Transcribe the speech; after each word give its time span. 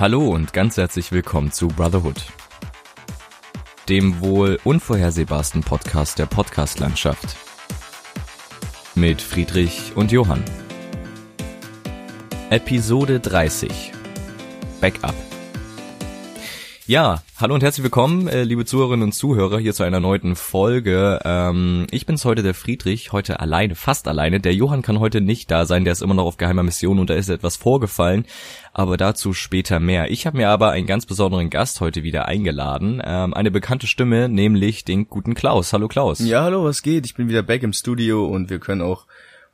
Hallo 0.00 0.28
und 0.28 0.52
ganz 0.52 0.76
herzlich 0.76 1.10
willkommen 1.10 1.50
zu 1.50 1.66
Brotherhood, 1.66 2.22
dem 3.88 4.20
wohl 4.20 4.60
unvorhersehbarsten 4.62 5.62
Podcast 5.62 6.20
der 6.20 6.26
Podcastlandschaft. 6.26 7.34
Mit 8.94 9.20
Friedrich 9.20 9.96
und 9.96 10.12
Johann. 10.12 10.44
Episode 12.50 13.18
30. 13.18 13.90
Backup. 14.80 15.27
Ja, 16.88 17.22
hallo 17.36 17.54
und 17.54 17.62
herzlich 17.62 17.84
willkommen, 17.84 18.28
äh, 18.28 18.44
liebe 18.44 18.64
Zuhörerinnen 18.64 19.02
und 19.02 19.12
Zuhörer, 19.12 19.58
hier 19.58 19.74
zu 19.74 19.82
einer 19.82 20.00
neuen 20.00 20.34
Folge. 20.36 21.20
Ähm, 21.22 21.86
ich 21.90 22.06
bin's 22.06 22.24
heute 22.24 22.42
der 22.42 22.54
Friedrich, 22.54 23.12
heute 23.12 23.40
alleine, 23.40 23.74
fast 23.74 24.08
alleine. 24.08 24.40
Der 24.40 24.54
Johann 24.54 24.80
kann 24.80 24.98
heute 24.98 25.20
nicht 25.20 25.50
da 25.50 25.66
sein, 25.66 25.84
der 25.84 25.92
ist 25.92 26.00
immer 26.00 26.14
noch 26.14 26.24
auf 26.24 26.38
geheimer 26.38 26.62
Mission 26.62 26.98
und 26.98 27.10
da 27.10 27.14
ist 27.14 27.28
etwas 27.28 27.56
vorgefallen, 27.56 28.24
aber 28.72 28.96
dazu 28.96 29.34
später 29.34 29.80
mehr. 29.80 30.10
Ich 30.10 30.26
habe 30.26 30.38
mir 30.38 30.48
aber 30.48 30.70
einen 30.70 30.86
ganz 30.86 31.04
besonderen 31.04 31.50
Gast 31.50 31.82
heute 31.82 32.04
wieder 32.04 32.24
eingeladen, 32.24 33.02
ähm, 33.04 33.34
eine 33.34 33.50
bekannte 33.50 33.86
Stimme, 33.86 34.30
nämlich 34.30 34.86
den 34.86 35.10
guten 35.10 35.34
Klaus. 35.34 35.74
Hallo 35.74 35.88
Klaus. 35.88 36.20
Ja, 36.20 36.42
hallo, 36.44 36.64
was 36.64 36.80
geht? 36.80 37.04
Ich 37.04 37.16
bin 37.16 37.28
wieder 37.28 37.42
back 37.42 37.64
im 37.64 37.74
Studio 37.74 38.24
und 38.24 38.48
wir 38.48 38.60
können 38.60 38.80
auch 38.80 39.04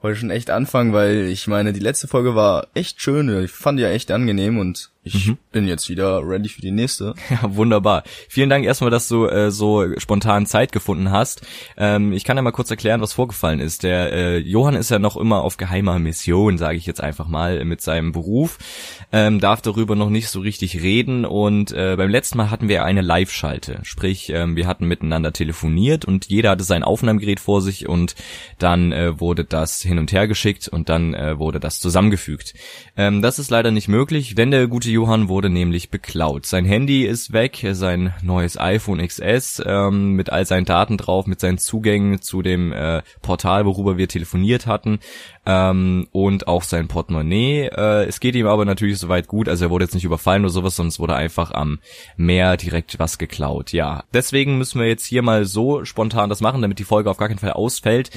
heute 0.02 0.20
schon 0.20 0.30
echt 0.30 0.50
anfangen, 0.50 0.92
weil 0.92 1.24
ich 1.24 1.48
meine, 1.48 1.72
die 1.72 1.80
letzte 1.80 2.06
Folge 2.06 2.36
war 2.36 2.68
echt 2.74 3.02
schön. 3.02 3.42
Ich 3.42 3.50
fand 3.50 3.80
die 3.80 3.82
ja 3.82 3.90
echt 3.90 4.12
angenehm 4.12 4.56
und 4.56 4.92
ich 5.04 5.28
mhm. 5.28 5.38
bin 5.52 5.68
jetzt 5.68 5.90
wieder 5.90 6.26
ready 6.26 6.48
für 6.48 6.62
die 6.62 6.70
nächste. 6.70 7.14
Ja, 7.30 7.56
wunderbar. 7.56 8.04
Vielen 8.28 8.48
Dank 8.48 8.64
erstmal, 8.64 8.90
dass 8.90 9.08
du 9.08 9.26
äh, 9.26 9.50
so 9.50 9.98
spontan 9.98 10.46
Zeit 10.46 10.70
gefunden 10.70 11.10
hast. 11.10 11.42
Ähm, 11.76 12.12
ich 12.12 12.22
kann 12.22 12.36
ja 12.36 12.42
mal 12.42 12.52
kurz 12.52 12.70
erklären, 12.70 13.00
was 13.00 13.12
vorgefallen 13.12 13.60
ist. 13.60 13.82
Der 13.82 14.12
äh, 14.12 14.38
Johann 14.38 14.74
ist 14.74 14.90
ja 14.90 14.98
noch 14.98 15.16
immer 15.16 15.42
auf 15.42 15.56
geheimer 15.56 15.98
Mission, 15.98 16.58
sage 16.58 16.76
ich 16.76 16.86
jetzt 16.86 17.00
einfach 17.00 17.26
mal, 17.26 17.64
mit 17.64 17.80
seinem 17.80 18.12
Beruf. 18.12 18.58
Ähm, 19.10 19.40
darf 19.40 19.62
darüber 19.62 19.96
noch 19.96 20.10
nicht 20.10 20.28
so 20.28 20.40
richtig 20.40 20.80
reden 20.80 21.24
und 21.24 21.72
äh, 21.72 21.96
beim 21.96 22.10
letzten 22.10 22.38
Mal 22.38 22.50
hatten 22.50 22.68
wir 22.68 22.84
eine 22.84 23.00
Live-Schalte. 23.00 23.80
Sprich, 23.82 24.30
ähm, 24.30 24.54
wir 24.54 24.66
hatten 24.66 24.86
miteinander 24.86 25.32
telefoniert 25.32 26.04
und 26.04 26.26
jeder 26.26 26.50
hatte 26.50 26.64
sein 26.64 26.84
Aufnahmegerät 26.84 27.40
vor 27.40 27.62
sich 27.62 27.88
und 27.88 28.14
dann 28.58 28.92
äh, 28.92 29.18
wurde 29.18 29.44
das 29.44 29.82
hin 29.82 29.98
und 29.98 30.12
her 30.12 30.28
geschickt 30.28 30.68
und 30.68 30.88
dann 30.88 31.14
äh, 31.14 31.38
wurde 31.38 31.58
das 31.58 31.80
zusammengefügt. 31.80 32.54
Ähm, 32.96 33.22
das 33.22 33.38
ist 33.38 33.50
leider 33.50 33.70
nicht 33.70 33.88
möglich, 33.88 34.36
wenn 34.36 34.50
der 34.50 34.66
gute 34.68 34.93
Johann 34.94 35.28
wurde 35.28 35.50
nämlich 35.50 35.90
beklaut. 35.90 36.46
Sein 36.46 36.64
Handy 36.64 37.04
ist 37.04 37.32
weg, 37.32 37.66
sein 37.72 38.14
neues 38.22 38.58
iPhone 38.58 39.06
XS 39.06 39.62
ähm, 39.66 40.12
mit 40.12 40.30
all 40.30 40.46
seinen 40.46 40.64
Daten 40.64 40.96
drauf, 40.96 41.26
mit 41.26 41.40
seinen 41.40 41.58
Zugängen 41.58 42.22
zu 42.22 42.42
dem 42.42 42.72
äh, 42.72 43.02
Portal, 43.20 43.66
worüber 43.66 43.98
wir 43.98 44.08
telefoniert 44.08 44.66
hatten 44.66 45.00
ähm, 45.44 46.06
und 46.12 46.48
auch 46.48 46.62
sein 46.62 46.88
Portemonnaie. 46.88 47.66
Äh, 47.66 48.04
es 48.04 48.20
geht 48.20 48.36
ihm 48.36 48.46
aber 48.46 48.64
natürlich 48.64 48.98
soweit 48.98 49.28
gut, 49.28 49.48
also 49.48 49.66
er 49.66 49.70
wurde 49.70 49.84
jetzt 49.84 49.94
nicht 49.94 50.04
überfallen 50.04 50.44
oder 50.44 50.52
sowas, 50.52 50.78
es 50.78 51.00
wurde 51.00 51.16
einfach 51.16 51.50
am 51.50 51.80
Meer 52.16 52.56
direkt 52.56 52.98
was 52.98 53.18
geklaut. 53.18 53.72
Ja, 53.72 54.04
deswegen 54.14 54.58
müssen 54.58 54.80
wir 54.80 54.86
jetzt 54.86 55.04
hier 55.04 55.22
mal 55.22 55.44
so 55.44 55.84
spontan 55.84 56.30
das 56.30 56.40
machen, 56.40 56.62
damit 56.62 56.78
die 56.78 56.84
Folge 56.84 57.10
auf 57.10 57.16
gar 57.16 57.28
keinen 57.28 57.38
Fall 57.38 57.52
ausfällt. 57.52 58.10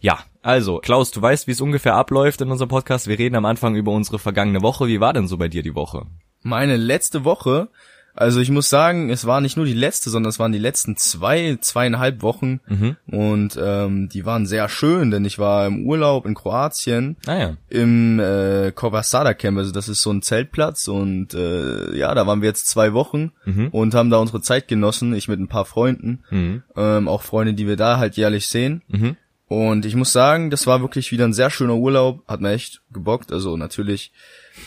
Ja, 0.00 0.18
also, 0.42 0.78
Klaus, 0.78 1.10
du 1.10 1.22
weißt, 1.22 1.46
wie 1.46 1.52
es 1.52 1.62
ungefähr 1.62 1.94
abläuft 1.94 2.42
in 2.42 2.50
unserem 2.50 2.68
Podcast. 2.68 3.06
Wir 3.06 3.18
reden 3.18 3.34
am 3.36 3.46
Anfang 3.46 3.76
über 3.76 3.92
unsere 3.92 4.18
vergangene 4.18 4.60
Woche. 4.60 4.88
Wie 4.88 5.00
war 5.00 5.14
denn 5.14 5.26
so 5.26 5.38
bei 5.38 5.48
dir 5.48 5.62
die 5.62 5.74
Woche? 5.74 6.06
Meine 6.44 6.76
letzte 6.76 7.24
Woche, 7.24 7.68
also 8.16 8.38
ich 8.38 8.50
muss 8.50 8.70
sagen, 8.70 9.10
es 9.10 9.26
war 9.26 9.40
nicht 9.40 9.56
nur 9.56 9.66
die 9.66 9.74
letzte, 9.74 10.08
sondern 10.08 10.30
es 10.30 10.38
waren 10.38 10.52
die 10.52 10.58
letzten 10.58 10.96
zwei, 10.96 11.58
zweieinhalb 11.60 12.22
Wochen 12.22 12.60
mhm. 12.68 12.96
und 13.08 13.58
ähm, 13.60 14.08
die 14.08 14.24
waren 14.24 14.46
sehr 14.46 14.68
schön, 14.68 15.10
denn 15.10 15.24
ich 15.24 15.40
war 15.40 15.66
im 15.66 15.84
Urlaub 15.84 16.24
in 16.24 16.34
Kroatien 16.34 17.16
ah, 17.26 17.36
ja. 17.36 17.56
im 17.68 18.20
äh, 18.20 18.70
Kovasada 18.72 19.34
Camp, 19.34 19.58
also 19.58 19.72
das 19.72 19.88
ist 19.88 20.00
so 20.00 20.12
ein 20.12 20.22
Zeltplatz 20.22 20.86
und 20.86 21.34
äh, 21.34 21.96
ja, 21.96 22.14
da 22.14 22.24
waren 22.26 22.40
wir 22.40 22.48
jetzt 22.48 22.68
zwei 22.68 22.92
Wochen 22.92 23.32
mhm. 23.46 23.68
und 23.72 23.94
haben 23.94 24.10
da 24.10 24.18
unsere 24.18 24.40
Zeit 24.40 24.68
genossen, 24.68 25.12
ich 25.12 25.26
mit 25.26 25.40
ein 25.40 25.48
paar 25.48 25.64
Freunden, 25.64 26.22
mhm. 26.30 26.62
ähm, 26.76 27.08
auch 27.08 27.22
Freunde, 27.22 27.54
die 27.54 27.66
wir 27.66 27.76
da 27.76 27.98
halt 27.98 28.16
jährlich 28.16 28.46
sehen. 28.46 28.82
Mhm. 28.86 29.16
Und 29.46 29.84
ich 29.84 29.94
muss 29.94 30.12
sagen, 30.12 30.50
das 30.50 30.66
war 30.66 30.80
wirklich 30.80 31.12
wieder 31.12 31.26
ein 31.26 31.34
sehr 31.34 31.50
schöner 31.50 31.76
Urlaub, 31.76 32.26
hat 32.26 32.40
mir 32.40 32.52
echt 32.52 32.80
gebockt. 32.92 33.30
Also 33.30 33.56
natürlich 33.56 34.10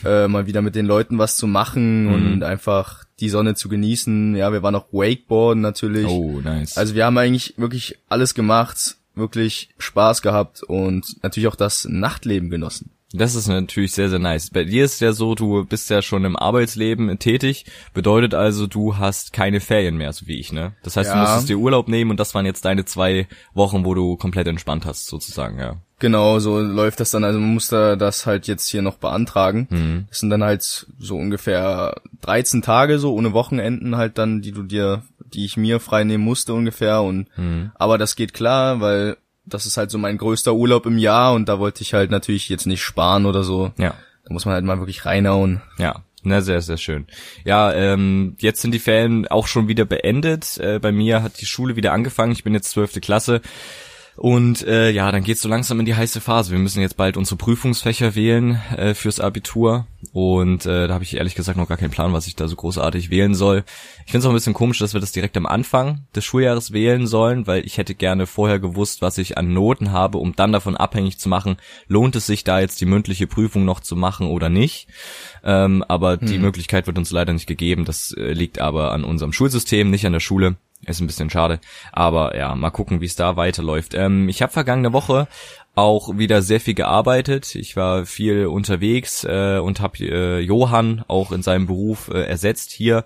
äh, 0.04 0.28
mal 0.28 0.46
wieder 0.46 0.62
mit 0.62 0.74
den 0.74 0.86
Leuten 0.86 1.18
was 1.18 1.36
zu 1.36 1.46
machen 1.46 2.04
mhm. 2.04 2.32
und 2.32 2.42
einfach 2.42 3.04
die 3.20 3.28
Sonne 3.28 3.54
zu 3.54 3.68
genießen. 3.68 4.36
Ja, 4.36 4.52
wir 4.52 4.62
waren 4.62 4.74
auch 4.74 4.92
Wakeboarden 4.92 5.60
natürlich. 5.60 6.06
Oh, 6.06 6.40
nice. 6.42 6.76
Also 6.76 6.94
wir 6.94 7.04
haben 7.04 7.18
eigentlich 7.18 7.54
wirklich 7.56 7.98
alles 8.08 8.34
gemacht, 8.34 8.96
wirklich 9.14 9.70
Spaß 9.78 10.22
gehabt 10.22 10.62
und 10.62 11.22
natürlich 11.22 11.48
auch 11.48 11.56
das 11.56 11.86
Nachtleben 11.86 12.50
genossen. 12.50 12.90
Das 13.12 13.34
ist 13.34 13.48
natürlich 13.48 13.92
sehr, 13.92 14.10
sehr 14.10 14.18
nice. 14.18 14.50
Bei 14.50 14.64
dir 14.64 14.84
ist 14.84 15.00
ja 15.00 15.12
so, 15.12 15.34
du 15.34 15.64
bist 15.64 15.88
ja 15.88 16.02
schon 16.02 16.26
im 16.26 16.36
Arbeitsleben 16.36 17.18
tätig, 17.18 17.64
bedeutet 17.94 18.34
also, 18.34 18.66
du 18.66 18.98
hast 18.98 19.32
keine 19.32 19.60
Ferien 19.60 19.96
mehr, 19.96 20.12
so 20.12 20.26
wie 20.26 20.38
ich, 20.38 20.52
ne? 20.52 20.72
Das 20.82 20.96
heißt, 20.96 21.08
ja. 21.08 21.14
du 21.14 21.20
musstest 21.20 21.48
dir 21.48 21.58
Urlaub 21.58 21.88
nehmen 21.88 22.10
und 22.10 22.20
das 22.20 22.34
waren 22.34 22.44
jetzt 22.44 22.66
deine 22.66 22.84
zwei 22.84 23.26
Wochen, 23.54 23.86
wo 23.86 23.94
du 23.94 24.16
komplett 24.16 24.46
entspannt 24.46 24.84
hast, 24.84 25.06
sozusagen, 25.06 25.58
ja. 25.58 25.76
Genau, 26.00 26.38
so 26.38 26.60
läuft 26.60 27.00
das 27.00 27.10
dann. 27.10 27.24
Also 27.24 27.40
man 27.40 27.54
muss 27.54 27.68
da 27.68 27.96
das 27.96 28.24
halt 28.24 28.46
jetzt 28.46 28.68
hier 28.68 28.82
noch 28.82 28.98
beantragen. 28.98 29.66
Mhm. 29.70 30.06
Das 30.08 30.20
sind 30.20 30.30
dann 30.30 30.44
halt 30.44 30.86
so 30.98 31.16
ungefähr 31.16 32.00
13 32.20 32.62
Tage 32.62 32.98
so 33.00 33.14
ohne 33.14 33.32
Wochenenden 33.32 33.96
halt 33.96 34.16
dann, 34.16 34.40
die 34.40 34.52
du 34.52 34.62
dir, 34.62 35.02
die 35.32 35.44
ich 35.44 35.56
mir 35.56 35.80
frei 35.80 36.04
nehmen 36.04 36.22
musste 36.22 36.54
ungefähr. 36.54 37.02
Und 37.02 37.26
mhm. 37.36 37.72
aber 37.74 37.98
das 37.98 38.14
geht 38.14 38.32
klar, 38.32 38.80
weil 38.80 39.16
das 39.48 39.66
ist 39.66 39.76
halt 39.76 39.90
so 39.90 39.98
mein 39.98 40.18
größter 40.18 40.54
Urlaub 40.54 40.86
im 40.86 40.98
Jahr 40.98 41.34
und 41.34 41.48
da 41.48 41.58
wollte 41.58 41.82
ich 41.82 41.94
halt 41.94 42.10
natürlich 42.10 42.48
jetzt 42.48 42.66
nicht 42.66 42.82
sparen 42.82 43.26
oder 43.26 43.42
so. 43.42 43.72
Ja. 43.78 43.94
Da 44.24 44.32
muss 44.32 44.44
man 44.44 44.54
halt 44.54 44.64
mal 44.64 44.78
wirklich 44.78 45.04
reinhauen. 45.04 45.62
Ja. 45.78 46.02
Na, 46.22 46.40
sehr, 46.40 46.60
sehr 46.60 46.76
schön. 46.76 47.06
Ja, 47.44 47.72
ähm, 47.72 48.36
jetzt 48.38 48.60
sind 48.60 48.72
die 48.72 48.80
Ferien 48.80 49.28
auch 49.28 49.46
schon 49.46 49.68
wieder 49.68 49.84
beendet. 49.84 50.58
Äh, 50.58 50.78
bei 50.80 50.92
mir 50.92 51.22
hat 51.22 51.40
die 51.40 51.46
Schule 51.46 51.76
wieder 51.76 51.92
angefangen. 51.92 52.32
Ich 52.32 52.44
bin 52.44 52.54
jetzt 52.54 52.70
zwölfte 52.70 53.00
Klasse. 53.00 53.40
Und 54.16 54.66
äh, 54.66 54.90
ja, 54.90 55.12
dann 55.12 55.22
geht's 55.22 55.42
so 55.42 55.48
langsam 55.48 55.78
in 55.78 55.86
die 55.86 55.94
heiße 55.94 56.20
Phase. 56.20 56.50
Wir 56.50 56.58
müssen 56.58 56.80
jetzt 56.80 56.96
bald 56.96 57.16
unsere 57.16 57.36
Prüfungsfächer 57.36 58.16
wählen 58.16 58.60
äh, 58.76 58.94
fürs 58.94 59.20
Abitur. 59.20 59.86
Und 60.12 60.66
äh, 60.66 60.88
da 60.88 60.94
habe 60.94 61.04
ich 61.04 61.16
ehrlich 61.16 61.34
gesagt 61.34 61.58
noch 61.58 61.68
gar 61.68 61.76
keinen 61.76 61.90
Plan, 61.90 62.12
was 62.12 62.26
ich 62.26 62.36
da 62.36 62.48
so 62.48 62.56
großartig 62.56 63.10
wählen 63.10 63.34
soll. 63.34 63.64
Ich 64.06 64.12
finde 64.12 64.18
es 64.18 64.24
auch 64.26 64.30
ein 64.30 64.34
bisschen 64.34 64.54
komisch, 64.54 64.78
dass 64.78 64.94
wir 64.94 65.00
das 65.00 65.12
direkt 65.12 65.36
am 65.36 65.46
Anfang 65.46 66.06
des 66.14 66.24
Schuljahres 66.24 66.72
wählen 66.72 67.06
sollen, 67.06 67.46
weil 67.46 67.64
ich 67.66 67.78
hätte 67.78 67.94
gerne 67.94 68.26
vorher 68.26 68.58
gewusst, 68.58 69.02
was 69.02 69.18
ich 69.18 69.38
an 69.38 69.52
Noten 69.52 69.92
habe, 69.92 70.18
um 70.18 70.34
dann 70.34 70.52
davon 70.52 70.76
abhängig 70.76 71.18
zu 71.18 71.28
machen, 71.28 71.56
lohnt 71.86 72.16
es 72.16 72.26
sich 72.26 72.44
da 72.44 72.60
jetzt 72.60 72.80
die 72.80 72.86
mündliche 72.86 73.26
Prüfung 73.26 73.64
noch 73.64 73.80
zu 73.80 73.96
machen 73.96 74.26
oder 74.28 74.48
nicht. 74.48 74.88
Ähm, 75.44 75.84
aber 75.86 76.18
hm. 76.20 76.26
die 76.26 76.38
Möglichkeit 76.38 76.86
wird 76.86 76.98
uns 76.98 77.10
leider 77.10 77.32
nicht 77.32 77.46
gegeben. 77.46 77.84
Das 77.84 78.12
äh, 78.12 78.32
liegt 78.32 78.58
aber 78.58 78.92
an 78.92 79.04
unserem 79.04 79.32
Schulsystem, 79.32 79.90
nicht 79.90 80.06
an 80.06 80.12
der 80.12 80.20
Schule. 80.20 80.56
Ist 80.88 81.00
ein 81.00 81.06
bisschen 81.06 81.28
schade. 81.28 81.60
Aber 81.92 82.36
ja, 82.36 82.54
mal 82.54 82.70
gucken, 82.70 83.00
wie 83.00 83.06
es 83.06 83.14
da 83.14 83.36
weiterläuft. 83.36 83.94
Ähm, 83.94 84.28
ich 84.28 84.40
habe 84.40 84.52
vergangene 84.52 84.92
Woche 84.92 85.28
auch 85.74 86.18
wieder 86.18 86.42
sehr 86.42 86.60
viel 86.60 86.74
gearbeitet. 86.74 87.54
Ich 87.54 87.76
war 87.76 88.04
viel 88.04 88.46
unterwegs 88.46 89.22
äh, 89.24 89.58
und 89.58 89.80
habe 89.80 89.98
äh, 89.98 90.40
Johann 90.40 91.04
auch 91.06 91.30
in 91.30 91.42
seinem 91.42 91.66
Beruf 91.66 92.08
äh, 92.08 92.22
ersetzt 92.22 92.72
hier 92.72 93.04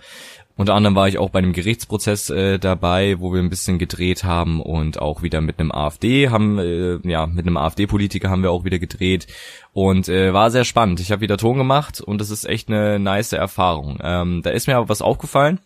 unter 0.56 0.74
anderem 0.74 0.94
war 0.94 1.08
ich 1.08 1.18
auch 1.18 1.30
bei 1.30 1.38
einem 1.38 1.52
Gerichtsprozess 1.52 2.28
äh, 2.30 2.58
dabei, 2.58 3.20
wo 3.20 3.32
wir 3.32 3.40
ein 3.40 3.48
bisschen 3.48 3.78
gedreht 3.78 4.22
haben 4.24 4.60
und 4.60 5.00
auch 5.00 5.22
wieder 5.22 5.40
mit 5.40 5.58
einem 5.58 5.72
AfD 5.72 6.28
haben, 6.28 6.58
äh, 6.58 6.98
ja, 7.08 7.26
mit 7.26 7.46
einem 7.46 7.56
AfD-Politiker 7.56 8.28
haben 8.28 8.42
wir 8.42 8.50
auch 8.50 8.64
wieder 8.64 8.78
gedreht 8.78 9.26
und 9.72 10.08
äh, 10.08 10.34
war 10.34 10.50
sehr 10.50 10.64
spannend. 10.64 11.00
Ich 11.00 11.10
habe 11.10 11.22
wieder 11.22 11.38
Ton 11.38 11.56
gemacht 11.56 12.00
und 12.00 12.20
es 12.20 12.30
ist 12.30 12.44
echt 12.44 12.68
eine 12.68 12.98
nice 12.98 13.32
Erfahrung. 13.32 13.98
Ähm, 14.02 14.42
da 14.42 14.50
ist 14.50 14.66
mir 14.66 14.76
aber 14.76 14.90
was 14.90 15.00
aufgefallen. 15.00 15.60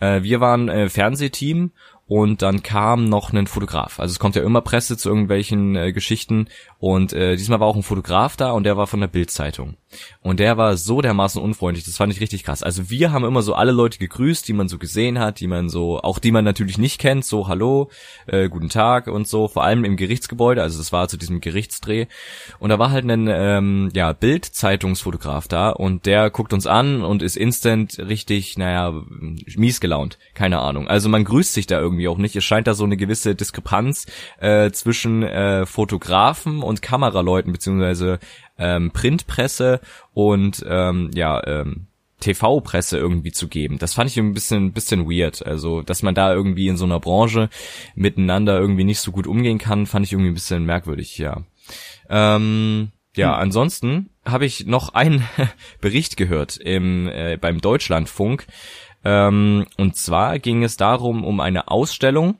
Äh, 0.00 0.22
wir 0.22 0.40
waren 0.40 0.68
äh, 0.68 0.88
Fernsehteam 0.88 1.72
und 2.06 2.42
dann 2.42 2.62
kam 2.62 3.04
noch 3.04 3.32
ein 3.32 3.46
Fotograf. 3.46 4.00
Also 4.00 4.12
es 4.12 4.18
kommt 4.18 4.36
ja 4.36 4.42
immer 4.42 4.62
Presse 4.62 4.96
zu 4.96 5.08
irgendwelchen 5.08 5.76
äh, 5.76 5.92
Geschichten 5.92 6.48
und 6.78 7.12
äh, 7.12 7.36
diesmal 7.36 7.60
war 7.60 7.66
auch 7.66 7.76
ein 7.76 7.82
Fotograf 7.82 8.36
da 8.36 8.52
und 8.52 8.64
der 8.64 8.76
war 8.76 8.86
von 8.86 9.00
der 9.00 9.08
Bildzeitung. 9.08 9.76
Und 10.20 10.40
der 10.40 10.56
war 10.56 10.76
so 10.76 11.00
dermaßen 11.00 11.40
unfreundlich, 11.40 11.84
das 11.84 11.96
fand 11.96 12.12
ich 12.12 12.20
richtig 12.20 12.44
krass. 12.44 12.62
Also 12.62 12.90
wir 12.90 13.12
haben 13.12 13.24
immer 13.24 13.42
so 13.42 13.54
alle 13.54 13.72
Leute 13.72 13.98
gegrüßt, 13.98 14.46
die 14.46 14.52
man 14.52 14.68
so 14.68 14.78
gesehen 14.78 15.18
hat, 15.18 15.40
die 15.40 15.46
man 15.46 15.68
so, 15.68 16.00
auch 16.00 16.18
die 16.18 16.32
man 16.32 16.44
natürlich 16.44 16.78
nicht 16.78 16.98
kennt, 16.98 17.24
so 17.24 17.48
hallo, 17.48 17.90
äh, 18.26 18.48
guten 18.48 18.68
Tag 18.68 19.06
und 19.06 19.28
so, 19.28 19.48
vor 19.48 19.64
allem 19.64 19.84
im 19.84 19.96
Gerichtsgebäude, 19.96 20.62
also 20.62 20.78
das 20.78 20.92
war 20.92 21.08
zu 21.08 21.16
diesem 21.16 21.40
Gerichtsdreh. 21.40 22.06
Und 22.58 22.70
da 22.70 22.78
war 22.78 22.90
halt 22.90 23.04
ein 23.10 23.28
ähm, 23.30 23.90
ja, 23.94 24.12
Bild-Zeitungsfotograf 24.12 25.48
da 25.48 25.70
und 25.70 26.06
der 26.06 26.30
guckt 26.30 26.52
uns 26.52 26.66
an 26.66 27.02
und 27.02 27.22
ist 27.22 27.36
instant 27.36 27.98
richtig, 27.98 28.56
naja, 28.58 29.02
mies 29.56 29.80
gelaunt. 29.80 30.18
Keine 30.34 30.60
Ahnung. 30.60 30.88
Also 30.88 31.08
man 31.08 31.24
grüßt 31.24 31.52
sich 31.52 31.66
da 31.66 31.80
irgendwie 31.80 32.08
auch 32.08 32.18
nicht. 32.18 32.36
Es 32.36 32.44
scheint 32.44 32.66
da 32.66 32.74
so 32.74 32.84
eine 32.84 32.96
gewisse 32.96 33.34
Diskrepanz 33.34 34.06
äh, 34.40 34.70
zwischen 34.70 35.22
äh, 35.22 35.66
Fotografen 35.66 36.62
und 36.62 36.82
Kameraleuten 36.82 37.52
beziehungsweise 37.52 38.18
ähm, 38.62 38.90
Printpresse 38.92 39.80
und 40.14 40.64
ähm, 40.68 41.10
ja 41.14 41.44
ähm, 41.46 41.86
TV-Presse 42.22 42.96
irgendwie 42.98 43.32
zu 43.32 43.48
geben. 43.48 43.78
Das 43.78 43.94
fand 43.94 44.08
ich 44.08 44.18
ein 44.18 44.32
bisschen, 44.32 44.72
bisschen 44.72 45.10
weird. 45.10 45.44
Also, 45.44 45.82
dass 45.82 46.02
man 46.02 46.14
da 46.14 46.32
irgendwie 46.32 46.68
in 46.68 46.76
so 46.76 46.84
einer 46.84 47.00
Branche 47.00 47.50
miteinander 47.94 48.58
irgendwie 48.58 48.84
nicht 48.84 49.00
so 49.00 49.12
gut 49.12 49.26
umgehen 49.26 49.58
kann, 49.58 49.86
fand 49.86 50.06
ich 50.06 50.12
irgendwie 50.12 50.30
ein 50.30 50.34
bisschen 50.34 50.64
merkwürdig, 50.64 51.18
ja. 51.18 51.42
Ähm, 52.08 52.92
ja, 53.16 53.34
hm. 53.34 53.42
ansonsten 53.42 54.10
habe 54.24 54.46
ich 54.46 54.66
noch 54.66 54.94
einen 54.94 55.24
Bericht 55.80 56.16
gehört 56.16 56.56
im, 56.56 57.08
äh, 57.08 57.36
beim 57.40 57.60
Deutschlandfunk. 57.60 58.46
Ähm, 59.04 59.66
und 59.76 59.96
zwar 59.96 60.38
ging 60.38 60.62
es 60.62 60.76
darum, 60.76 61.24
um 61.24 61.40
eine 61.40 61.68
Ausstellung 61.68 62.36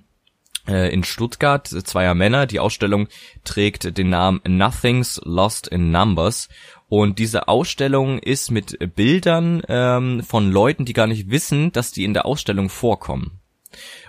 in 0.66 1.02
Stuttgart, 1.04 1.66
zweier 1.66 2.14
Männer. 2.14 2.46
Die 2.46 2.60
Ausstellung 2.60 3.08
trägt 3.44 3.98
den 3.98 4.10
Namen 4.10 4.40
Nothing's 4.46 5.20
Lost 5.24 5.66
in 5.66 5.90
Numbers. 5.90 6.48
Und 6.88 7.18
diese 7.18 7.48
Ausstellung 7.48 8.18
ist 8.18 8.50
mit 8.50 8.94
Bildern 8.94 9.62
ähm, 9.68 10.22
von 10.22 10.52
Leuten, 10.52 10.84
die 10.84 10.92
gar 10.92 11.06
nicht 11.06 11.30
wissen, 11.30 11.72
dass 11.72 11.90
die 11.90 12.04
in 12.04 12.12
der 12.12 12.26
Ausstellung 12.26 12.68
vorkommen. 12.68 13.40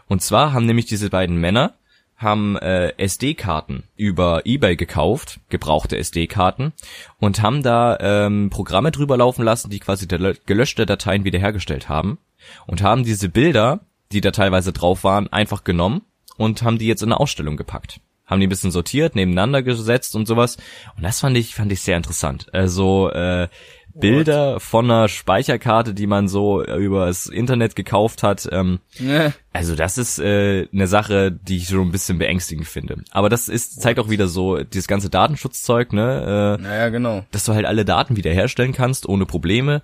Und 0.07 0.21
zwar 0.21 0.51
haben 0.51 0.65
nämlich 0.65 0.85
diese 0.85 1.09
beiden 1.09 1.37
Männer 1.37 1.75
haben 2.17 2.57
äh, 2.57 2.93
SD-Karten 2.97 3.83
über 3.95 4.45
eBay 4.45 4.75
gekauft, 4.75 5.39
gebrauchte 5.49 5.97
SD-Karten, 5.97 6.73
und 7.19 7.41
haben 7.41 7.63
da 7.63 7.97
ähm, 7.99 8.49
Programme 8.49 8.91
drüber 8.91 9.17
laufen 9.17 9.43
lassen, 9.43 9.69
die 9.69 9.79
quasi 9.79 10.07
gelöschte 10.45 10.85
Dateien 10.85 11.23
wiederhergestellt 11.23 11.89
haben 11.89 12.17
und 12.65 12.81
haben 12.81 13.03
diese 13.03 13.29
Bilder, 13.29 13.81
die 14.11 14.21
da 14.21 14.31
teilweise 14.31 14.73
drauf 14.73 15.03
waren, 15.03 15.31
einfach 15.31 15.63
genommen 15.63 16.01
und 16.37 16.63
haben 16.63 16.77
die 16.77 16.87
jetzt 16.87 17.03
in 17.03 17.11
eine 17.11 17.19
Ausstellung 17.19 17.57
gepackt. 17.57 17.99
Haben 18.25 18.39
die 18.39 18.47
ein 18.47 18.49
bisschen 18.49 18.71
sortiert, 18.71 19.15
nebeneinander 19.15 19.61
gesetzt 19.63 20.15
und 20.15 20.27
sowas. 20.27 20.57
Und 20.95 21.03
das 21.03 21.19
fand 21.19 21.37
ich, 21.37 21.55
fand 21.55 21.71
ich 21.71 21.81
sehr 21.81 21.97
interessant. 21.97 22.47
Also 22.53 23.09
äh, 23.11 23.49
Bilder 23.95 24.59
von 24.59 24.89
einer 24.89 25.07
Speicherkarte, 25.07 25.93
die 25.93 26.07
man 26.07 26.27
so 26.27 26.63
über 26.63 27.05
das 27.05 27.27
Internet 27.27 27.75
gekauft 27.75 28.23
hat. 28.23 28.47
Ähm, 28.51 28.79
ja. 28.97 29.33
Also 29.51 29.75
das 29.75 29.97
ist 29.97 30.19
äh, 30.19 30.67
eine 30.73 30.87
Sache, 30.87 31.31
die 31.31 31.57
ich 31.57 31.67
schon 31.67 31.87
ein 31.87 31.91
bisschen 31.91 32.17
beängstigend 32.17 32.67
finde. 32.67 33.03
Aber 33.11 33.29
das 33.29 33.49
ist 33.49 33.81
zeigt 33.81 33.99
auch 33.99 34.09
wieder 34.09 34.27
so 34.27 34.63
dieses 34.63 34.87
ganze 34.87 35.09
Datenschutzzeug, 35.09 35.93
ne? 35.93 36.57
Äh, 36.59 36.63
naja, 36.63 36.89
genau. 36.89 37.25
Dass 37.31 37.45
du 37.45 37.53
halt 37.53 37.65
alle 37.65 37.85
Daten 37.85 38.15
wiederherstellen 38.15 38.73
kannst 38.73 39.07
ohne 39.07 39.25
Probleme. 39.25 39.81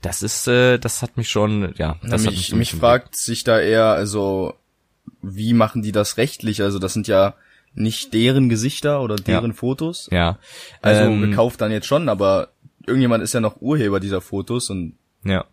Das 0.00 0.22
ist, 0.22 0.48
äh, 0.48 0.78
das 0.78 1.02
hat 1.02 1.16
mich 1.16 1.28
schon, 1.28 1.74
ja. 1.76 1.96
Das 2.02 2.24
Na, 2.24 2.30
mich, 2.30 2.52
mich, 2.52 2.54
mich 2.54 2.74
fragt 2.74 3.14
sich 3.16 3.44
da 3.44 3.60
eher, 3.60 3.86
also 3.86 4.54
wie 5.22 5.54
machen 5.54 5.82
die 5.82 5.92
das 5.92 6.16
rechtlich? 6.16 6.62
Also 6.62 6.78
das 6.78 6.92
sind 6.92 7.08
ja 7.08 7.34
nicht 7.74 8.12
deren 8.12 8.48
Gesichter 8.48 9.00
oder 9.02 9.16
deren 9.16 9.52
ja. 9.52 9.56
Fotos. 9.56 10.08
Ja. 10.12 10.38
Also 10.82 11.04
ähm, 11.04 11.22
gekauft 11.22 11.60
dann 11.60 11.72
jetzt 11.72 11.86
schon, 11.86 12.08
aber 12.08 12.48
irgendjemand 12.86 13.22
ist 13.22 13.32
ja 13.32 13.40
noch 13.40 13.60
Urheber 13.60 14.00
dieser 14.00 14.20
Fotos 14.20 14.68
und 14.70 14.94
ja. 15.24 15.44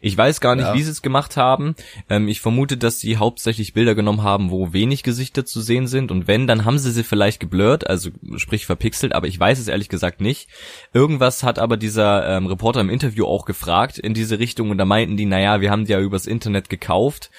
Ich 0.00 0.16
weiß 0.16 0.40
gar 0.40 0.56
nicht, 0.56 0.64
ja. 0.64 0.74
wie 0.74 0.82
sie 0.82 0.90
es 0.90 1.02
gemacht 1.02 1.36
haben. 1.36 1.74
Ähm, 2.08 2.28
ich 2.28 2.40
vermute, 2.40 2.76
dass 2.76 3.00
sie 3.00 3.18
hauptsächlich 3.18 3.74
Bilder 3.74 3.94
genommen 3.94 4.22
haben, 4.22 4.50
wo 4.50 4.72
wenig 4.72 5.02
Gesichter 5.02 5.44
zu 5.44 5.60
sehen 5.60 5.86
sind. 5.86 6.10
Und 6.10 6.26
wenn, 6.26 6.46
dann 6.46 6.64
haben 6.64 6.78
sie 6.78 6.90
sie 6.90 7.04
vielleicht 7.04 7.40
geblurrt, 7.40 7.86
also 7.88 8.10
sprich 8.36 8.64
verpixelt, 8.64 9.14
aber 9.14 9.26
ich 9.26 9.38
weiß 9.38 9.58
es 9.58 9.68
ehrlich 9.68 9.90
gesagt 9.90 10.20
nicht. 10.20 10.48
Irgendwas 10.94 11.42
hat 11.42 11.58
aber 11.58 11.76
dieser 11.76 12.26
ähm, 12.26 12.46
Reporter 12.46 12.80
im 12.80 12.90
Interview 12.90 13.26
auch 13.26 13.44
gefragt 13.44 13.98
in 13.98 14.14
diese 14.14 14.38
Richtung 14.38 14.70
und 14.70 14.78
da 14.78 14.84
meinten 14.84 15.16
die, 15.16 15.26
naja, 15.26 15.60
wir 15.60 15.70
haben 15.70 15.84
die 15.84 15.92
ja 15.92 16.00
übers 16.00 16.26
Internet 16.26 16.70
gekauft 16.70 17.30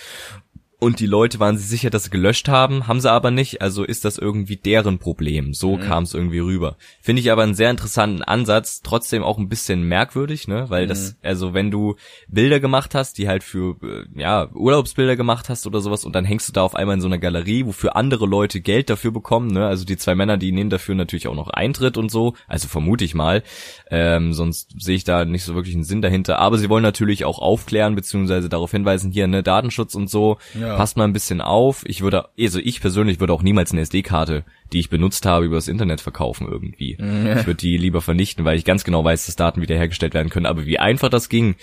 und 0.83 1.00
die 1.00 1.06
Leute 1.06 1.39
waren 1.39 1.57
sich 1.57 1.68
sicher, 1.68 1.89
dass 1.89 2.03
sie 2.03 2.09
gelöscht 2.09 2.50
haben, 2.50 2.88
haben 2.88 3.00
sie 3.00 3.09
aber 3.09 3.31
nicht, 3.31 3.62
also 3.62 3.85
ist 3.85 4.03
das 4.03 4.18
irgendwie 4.18 4.57
deren 4.57 5.00
Problem. 5.00 5.53
So 5.53 5.77
mhm. 5.77 5.80
kam 5.80 6.03
es 6.03 6.13
irgendwie 6.13 6.39
rüber. 6.39 6.75
Finde 7.01 7.21
ich 7.21 7.31
aber 7.31 7.44
einen 7.44 7.56
sehr 7.56 7.69
interessanten 7.69 8.21
Ansatz, 8.21 8.81
trotzdem 8.81 9.24
auch 9.24 9.38
ein 9.38 9.47
bisschen 9.47 9.83
merkwürdig, 9.83 10.50
ne, 10.50 10.65
weil 10.69 10.83
mhm. 10.83 10.89
das 10.89 11.15
also 11.24 11.53
wenn 11.53 11.71
du 11.71 11.95
Bilder 12.27 12.59
gemacht 12.59 12.95
hast, 12.95 13.18
die 13.18 13.30
halt 13.30 13.44
für 13.44 13.77
äh, 13.81 14.19
ja, 14.19 14.50
Urlaubsbilder 14.53 15.15
gemacht 15.15 15.47
hast 15.47 15.65
oder 15.65 15.80
sowas 15.80 16.03
und 16.03 16.13
dann 16.13 16.25
hängst 16.25 16.50
du 16.50 16.53
da 16.53 16.63
auf 16.63 16.75
einmal 16.75 16.95
in 16.95 17.01
so 17.01 17.07
einer 17.07 17.18
Galerie, 17.18 17.65
wofür 17.65 17.95
andere 17.95 18.25
Leute 18.25 18.59
Geld 18.59 18.89
dafür 18.89 19.12
bekommen, 19.12 19.47
ne? 19.47 19.65
Also 19.65 19.86
die 19.86 19.95
zwei 19.95 20.15
Männer, 20.15 20.38
die 20.38 20.51
nehmen 20.51 20.69
dafür 20.69 20.95
natürlich 20.95 21.29
auch 21.29 21.36
noch 21.36 21.50
Eintritt 21.50 21.97
und 21.97 22.12
so, 22.12 22.33
also 22.47 22.68
vermute 22.68 23.06
ich 23.06 23.15
mal. 23.15 23.41
Ähm, 23.89 24.33
sonst 24.33 24.75
sehe 24.77 24.95
ich 24.95 25.06
da 25.06 25.24
nicht 25.24 25.45
so 25.45 25.56
wirklich 25.56 25.75
einen 25.75 25.86
Sinn 25.86 26.01
dahinter, 26.01 26.39
aber 26.39 26.57
sie 26.57 26.69
wollen 26.69 26.83
natürlich 26.83 27.24
auch 27.24 27.39
aufklären 27.39 27.95
beziehungsweise 27.95 28.50
darauf 28.50 28.71
hinweisen, 28.71 29.12
hier 29.12 29.27
ne 29.27 29.44
Datenschutz 29.44 29.95
und 29.95 30.09
so. 30.09 30.38
Ja 30.59 30.72
passt 30.77 30.97
mal 30.97 31.05
ein 31.05 31.13
bisschen 31.13 31.41
auf. 31.41 31.83
Ich 31.87 32.01
würde, 32.01 32.29
also 32.39 32.59
ich 32.59 32.81
persönlich 32.81 33.19
würde 33.19 33.33
auch 33.33 33.41
niemals 33.41 33.71
eine 33.71 33.81
SD-Karte, 33.81 34.43
die 34.71 34.79
ich 34.79 34.89
benutzt 34.89 35.25
habe, 35.25 35.45
übers 35.45 35.67
Internet 35.67 36.01
verkaufen 36.01 36.47
irgendwie. 36.47 36.97
Ja. 37.23 37.39
Ich 37.39 37.47
würde 37.47 37.57
die 37.57 37.77
lieber 37.77 38.01
vernichten, 38.01 38.43
weil 38.43 38.57
ich 38.57 38.65
ganz 38.65 38.83
genau 38.83 39.03
weiß, 39.03 39.27
dass 39.27 39.35
Daten 39.35 39.61
wiederhergestellt 39.61 40.13
werden 40.13 40.29
können. 40.29 40.45
Aber 40.45 40.65
wie 40.65 40.79
einfach 40.79 41.09
das 41.09 41.29
ging, 41.29 41.55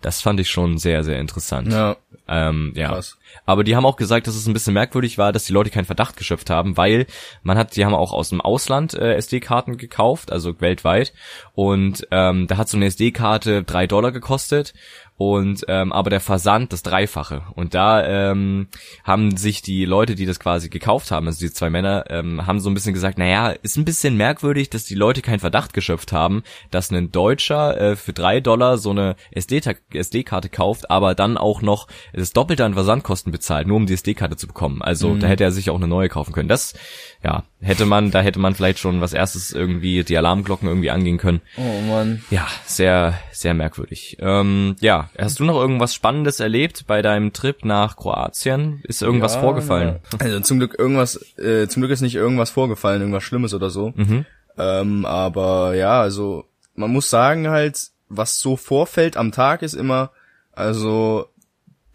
das 0.00 0.22
fand 0.22 0.40
ich 0.40 0.48
schon 0.48 0.78
sehr, 0.78 1.04
sehr 1.04 1.20
interessant. 1.20 1.70
Ja. 1.70 1.96
Ähm, 2.26 2.72
ja. 2.74 2.88
Krass. 2.88 3.18
Aber 3.46 3.64
die 3.64 3.76
haben 3.76 3.86
auch 3.86 3.96
gesagt, 3.96 4.26
dass 4.26 4.36
es 4.36 4.46
ein 4.46 4.52
bisschen 4.52 4.74
merkwürdig 4.74 5.18
war, 5.18 5.32
dass 5.32 5.44
die 5.44 5.52
Leute 5.52 5.70
keinen 5.70 5.84
Verdacht 5.84 6.16
geschöpft 6.16 6.50
haben, 6.50 6.76
weil 6.76 7.06
man 7.42 7.58
hat, 7.58 7.76
die 7.76 7.84
haben 7.84 7.94
auch 7.94 8.12
aus 8.12 8.30
dem 8.30 8.40
Ausland 8.40 8.94
äh, 8.94 9.14
SD-Karten 9.14 9.76
gekauft, 9.76 10.32
also 10.32 10.60
weltweit. 10.60 11.12
Und 11.54 12.06
ähm, 12.10 12.46
da 12.46 12.56
hat 12.56 12.68
so 12.68 12.76
eine 12.76 12.86
SD-Karte 12.86 13.62
drei 13.62 13.86
Dollar 13.86 14.12
gekostet 14.12 14.74
und 15.16 15.64
ähm, 15.68 15.92
aber 15.92 16.10
der 16.10 16.20
Versand 16.20 16.72
das 16.72 16.82
Dreifache. 16.82 17.42
Und 17.54 17.74
da 17.74 18.04
ähm, 18.04 18.66
haben 19.04 19.36
sich 19.36 19.62
die 19.62 19.84
Leute, 19.84 20.16
die 20.16 20.26
das 20.26 20.40
quasi 20.40 20.68
gekauft 20.68 21.12
haben, 21.12 21.26
also 21.26 21.38
die 21.38 21.52
zwei 21.52 21.70
Männer, 21.70 22.06
ähm, 22.08 22.46
haben 22.46 22.58
so 22.58 22.68
ein 22.68 22.74
bisschen 22.74 22.94
gesagt, 22.94 23.16
naja, 23.16 23.50
ist 23.50 23.76
ein 23.76 23.84
bisschen 23.84 24.16
merkwürdig, 24.16 24.70
dass 24.70 24.84
die 24.84 24.96
Leute 24.96 25.22
keinen 25.22 25.38
Verdacht 25.38 25.72
geschöpft 25.72 26.12
haben, 26.12 26.42
dass 26.72 26.90
ein 26.90 27.12
Deutscher 27.12 27.80
äh, 27.80 27.96
für 27.96 28.12
drei 28.12 28.40
Dollar 28.40 28.76
so 28.76 28.90
eine 28.90 29.14
SD-Karte 29.30 30.48
kauft, 30.48 30.90
aber 30.90 31.14
dann 31.14 31.36
auch 31.36 31.62
noch 31.62 31.86
das 32.12 32.32
Doppelte 32.32 32.64
an 32.64 32.74
Versandkosten 32.74 33.23
bezahlt, 33.32 33.66
nur 33.66 33.76
um 33.76 33.86
die 33.86 33.94
SD-Karte 33.94 34.36
zu 34.36 34.46
bekommen. 34.46 34.82
Also 34.82 35.10
mhm. 35.10 35.20
da 35.20 35.26
hätte 35.26 35.44
er 35.44 35.52
sich 35.52 35.70
auch 35.70 35.76
eine 35.76 35.88
neue 35.88 36.08
kaufen 36.08 36.32
können. 36.32 36.48
Das, 36.48 36.74
ja, 37.22 37.44
hätte 37.60 37.86
man, 37.86 38.10
da 38.10 38.20
hätte 38.20 38.38
man 38.38 38.54
vielleicht 38.54 38.78
schon 38.78 39.00
was 39.00 39.12
erstes 39.12 39.52
irgendwie 39.52 40.04
die 40.04 40.16
Alarmglocken 40.16 40.68
irgendwie 40.68 40.90
angehen 40.90 41.18
können. 41.18 41.40
Oh 41.56 41.80
man. 41.88 42.22
Ja, 42.30 42.46
sehr, 42.64 43.18
sehr 43.32 43.54
merkwürdig. 43.54 44.18
Ähm, 44.20 44.76
ja, 44.80 45.10
hast 45.18 45.40
du 45.40 45.44
noch 45.44 45.60
irgendwas 45.60 45.94
Spannendes 45.94 46.40
erlebt 46.40 46.84
bei 46.86 47.02
deinem 47.02 47.32
Trip 47.32 47.64
nach 47.64 47.96
Kroatien? 47.96 48.80
Ist 48.84 49.02
irgendwas 49.02 49.34
ja, 49.34 49.40
vorgefallen? 49.40 50.00
Also 50.18 50.40
zum 50.40 50.58
Glück 50.58 50.76
irgendwas, 50.78 51.16
äh, 51.38 51.68
zum 51.68 51.82
Glück 51.82 51.92
ist 51.92 52.00
nicht 52.00 52.14
irgendwas 52.14 52.50
vorgefallen, 52.50 53.00
irgendwas 53.00 53.24
Schlimmes 53.24 53.54
oder 53.54 53.70
so. 53.70 53.92
Mhm. 53.96 54.26
Ähm, 54.56 55.04
aber 55.04 55.74
ja, 55.74 56.00
also 56.00 56.44
man 56.74 56.90
muss 56.90 57.10
sagen 57.10 57.48
halt, 57.48 57.90
was 58.08 58.40
so 58.40 58.56
vorfällt 58.56 59.16
am 59.16 59.32
Tag 59.32 59.62
ist 59.62 59.74
immer, 59.74 60.10
also 60.52 61.28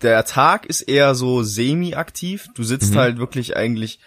der 0.02 0.26
Tag 0.26 0.66
ist 0.66 0.82
eher 0.82 1.16
so 1.16 1.44
semi-aktiv. 1.44 2.48
Du 2.56 2.64
sitzt 2.64 2.94
mhm. 2.94 2.98
halt 2.98 3.18
wirklich 3.18 3.56
eigentlich 3.56 4.00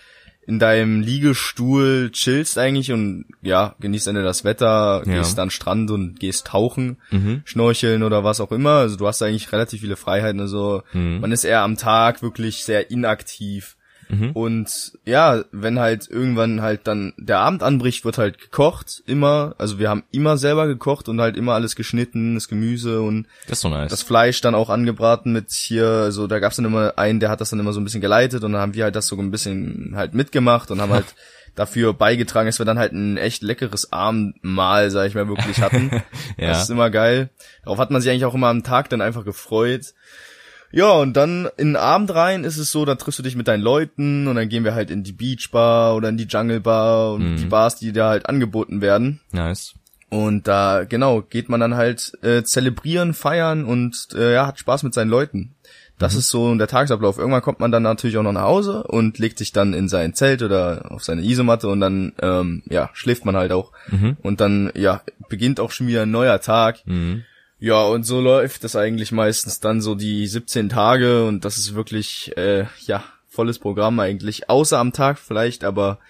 in 0.44 0.58
deinem 0.58 1.00
Liegestuhl 1.00 2.10
chillst 2.10 2.58
eigentlich 2.58 2.90
und 2.90 3.26
ja, 3.42 3.76
genießt 3.78 4.08
dann 4.08 4.16
das 4.16 4.44
Wetter, 4.44 5.02
ja. 5.06 5.18
gehst 5.18 5.38
an 5.38 5.46
den 5.46 5.50
Strand 5.52 5.90
und 5.90 6.18
gehst 6.18 6.48
tauchen, 6.48 6.96
mhm. 7.10 7.42
schnorcheln 7.44 8.02
oder 8.02 8.24
was 8.24 8.40
auch 8.40 8.50
immer. 8.50 8.70
Also 8.70 8.96
du 8.96 9.06
hast 9.06 9.22
eigentlich 9.22 9.52
relativ 9.52 9.82
viele 9.82 9.96
Freiheiten. 9.96 10.40
Also 10.40 10.82
mhm. 10.92 11.20
man 11.20 11.30
ist 11.30 11.44
eher 11.44 11.62
am 11.62 11.76
Tag 11.76 12.22
wirklich 12.22 12.64
sehr 12.64 12.90
inaktiv. 12.90 13.76
Mhm. 14.12 14.32
Und 14.32 14.92
ja, 15.06 15.42
wenn 15.52 15.78
halt 15.78 16.06
irgendwann 16.08 16.60
halt 16.60 16.86
dann 16.86 17.14
der 17.16 17.38
Abend 17.38 17.62
anbricht, 17.62 18.04
wird 18.04 18.18
halt 18.18 18.38
gekocht, 18.38 19.02
immer. 19.06 19.54
Also 19.56 19.78
wir 19.78 19.88
haben 19.88 20.04
immer 20.12 20.36
selber 20.36 20.66
gekocht 20.66 21.08
und 21.08 21.18
halt 21.18 21.38
immer 21.38 21.54
alles 21.54 21.76
geschnitten, 21.76 22.34
das 22.34 22.46
Gemüse 22.46 23.00
und 23.00 23.26
das, 23.48 23.60
so 23.60 23.70
nice. 23.70 23.90
das 23.90 24.02
Fleisch 24.02 24.42
dann 24.42 24.54
auch 24.54 24.68
angebraten 24.68 25.32
mit 25.32 25.50
hier, 25.50 25.86
also 25.86 26.26
da 26.26 26.40
gab's 26.40 26.56
dann 26.56 26.66
immer 26.66 26.98
einen, 26.98 27.20
der 27.20 27.30
hat 27.30 27.40
das 27.40 27.48
dann 27.48 27.60
immer 27.60 27.72
so 27.72 27.80
ein 27.80 27.84
bisschen 27.84 28.02
geleitet 28.02 28.44
und 28.44 28.52
dann 28.52 28.60
haben 28.60 28.74
wir 28.74 28.84
halt 28.84 28.96
das 28.96 29.06
so 29.06 29.16
ein 29.16 29.30
bisschen 29.30 29.94
halt 29.96 30.12
mitgemacht 30.12 30.70
und 30.70 30.82
haben 30.82 30.92
halt 30.92 31.14
dafür 31.54 31.94
beigetragen, 31.94 32.46
dass 32.46 32.58
wir 32.58 32.66
dann 32.66 32.78
halt 32.78 32.92
ein 32.92 33.16
echt 33.16 33.42
leckeres 33.42 33.92
Abendmahl, 33.92 34.90
sag 34.90 35.06
ich 35.06 35.14
mal, 35.14 35.28
wirklich 35.28 35.62
hatten. 35.62 35.90
ja. 36.36 36.48
Das 36.48 36.64
ist 36.64 36.70
immer 36.70 36.90
geil. 36.90 37.30
Darauf 37.64 37.78
hat 37.78 37.90
man 37.90 38.02
sich 38.02 38.10
eigentlich 38.10 38.26
auch 38.26 38.34
immer 38.34 38.48
am 38.48 38.62
Tag 38.62 38.90
dann 38.90 39.00
einfach 39.00 39.24
gefreut. 39.24 39.94
Ja, 40.72 40.92
und 40.92 41.14
dann 41.14 41.48
in 41.58 41.68
den 41.68 41.76
Abend 41.76 42.14
rein 42.14 42.44
ist 42.44 42.56
es 42.56 42.72
so, 42.72 42.84
da 42.84 42.94
triffst 42.94 43.18
du 43.18 43.22
dich 43.22 43.36
mit 43.36 43.46
deinen 43.46 43.62
Leuten 43.62 44.26
und 44.26 44.36
dann 44.36 44.48
gehen 44.48 44.64
wir 44.64 44.74
halt 44.74 44.90
in 44.90 45.04
die 45.04 45.12
Beachbar 45.12 45.94
oder 45.94 46.08
in 46.08 46.16
die 46.16 46.26
Jungle 46.26 46.60
Bar 46.60 47.12
und 47.12 47.32
mhm. 47.32 47.36
die 47.36 47.44
Bars, 47.44 47.76
die 47.76 47.92
da 47.92 48.08
halt 48.08 48.26
angeboten 48.26 48.80
werden. 48.80 49.20
Nice. 49.32 49.74
Und 50.08 50.48
da, 50.48 50.84
genau, 50.84 51.22
geht 51.22 51.48
man 51.48 51.60
dann 51.60 51.74
halt 51.74 52.12
äh, 52.22 52.42
zelebrieren, 52.42 53.14
feiern 53.14 53.64
und 53.64 54.08
äh, 54.14 54.34
ja, 54.34 54.46
hat 54.46 54.58
Spaß 54.58 54.82
mit 54.82 54.92
seinen 54.92 55.08
Leuten. 55.08 55.54
Das 55.98 56.14
mhm. 56.14 56.18
ist 56.18 56.28
so 56.28 56.54
der 56.54 56.66
Tagesablauf. 56.66 57.18
Irgendwann 57.18 57.42
kommt 57.42 57.60
man 57.60 57.70
dann 57.70 57.82
natürlich 57.82 58.16
auch 58.18 58.22
noch 58.22 58.32
nach 58.32 58.42
Hause 58.42 58.82
und 58.82 59.18
legt 59.18 59.38
sich 59.38 59.52
dann 59.52 59.72
in 59.72 59.88
sein 59.88 60.14
Zelt 60.14 60.42
oder 60.42 60.90
auf 60.90 61.04
seine 61.04 61.22
Isomatte 61.22 61.68
und 61.68 61.80
dann 61.80 62.12
ähm, 62.20 62.62
ja 62.68 62.90
schläft 62.92 63.24
man 63.24 63.36
halt 63.36 63.52
auch. 63.52 63.72
Mhm. 63.88 64.16
Und 64.22 64.40
dann 64.40 64.70
ja 64.74 65.02
beginnt 65.28 65.60
auch 65.60 65.70
schon 65.70 65.86
wieder 65.86 66.02
ein 66.02 66.10
neuer 66.10 66.40
Tag. 66.40 66.86
Mhm. 66.86 67.24
Ja, 67.62 67.84
und 67.84 68.02
so 68.02 68.20
läuft 68.20 68.64
das 68.64 68.74
eigentlich 68.74 69.12
meistens 69.12 69.60
dann 69.60 69.80
so 69.80 69.94
die 69.94 70.26
17 70.26 70.68
Tage 70.68 71.24
und 71.24 71.44
das 71.44 71.58
ist 71.58 71.76
wirklich, 71.76 72.36
äh, 72.36 72.64
ja, 72.86 73.04
volles 73.28 73.60
Programm 73.60 74.00
eigentlich. 74.00 74.50
Außer 74.50 74.80
am 74.80 74.92
Tag 74.92 75.16
vielleicht, 75.16 75.62
aber 75.62 76.00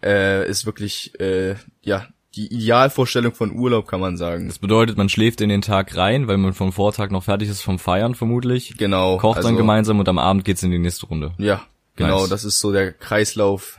äh, 0.00 0.48
ist 0.48 0.64
wirklich, 0.64 1.18
äh, 1.18 1.56
ja, 1.82 2.06
die 2.36 2.54
Idealvorstellung 2.54 3.34
von 3.34 3.50
Urlaub, 3.50 3.88
kann 3.88 3.98
man 3.98 4.16
sagen. 4.16 4.46
Das 4.46 4.60
bedeutet, 4.60 4.96
man 4.96 5.08
schläft 5.08 5.40
in 5.40 5.48
den 5.48 5.60
Tag 5.60 5.96
rein, 5.96 6.28
weil 6.28 6.38
man 6.38 6.52
vom 6.52 6.72
Vortag 6.72 7.10
noch 7.10 7.24
fertig 7.24 7.48
ist 7.48 7.62
vom 7.62 7.80
Feiern 7.80 8.14
vermutlich. 8.14 8.76
Genau. 8.78 9.18
Kocht 9.18 9.38
also, 9.38 9.48
dann 9.48 9.56
gemeinsam 9.56 9.98
und 9.98 10.08
am 10.08 10.18
Abend 10.18 10.44
geht's 10.44 10.62
in 10.62 10.70
die 10.70 10.78
nächste 10.78 11.06
Runde. 11.06 11.32
Ja, 11.36 11.62
genau. 11.96 12.20
Nice. 12.20 12.28
Das 12.28 12.44
ist 12.44 12.60
so 12.60 12.70
der 12.70 12.92
Kreislauf 12.92 13.76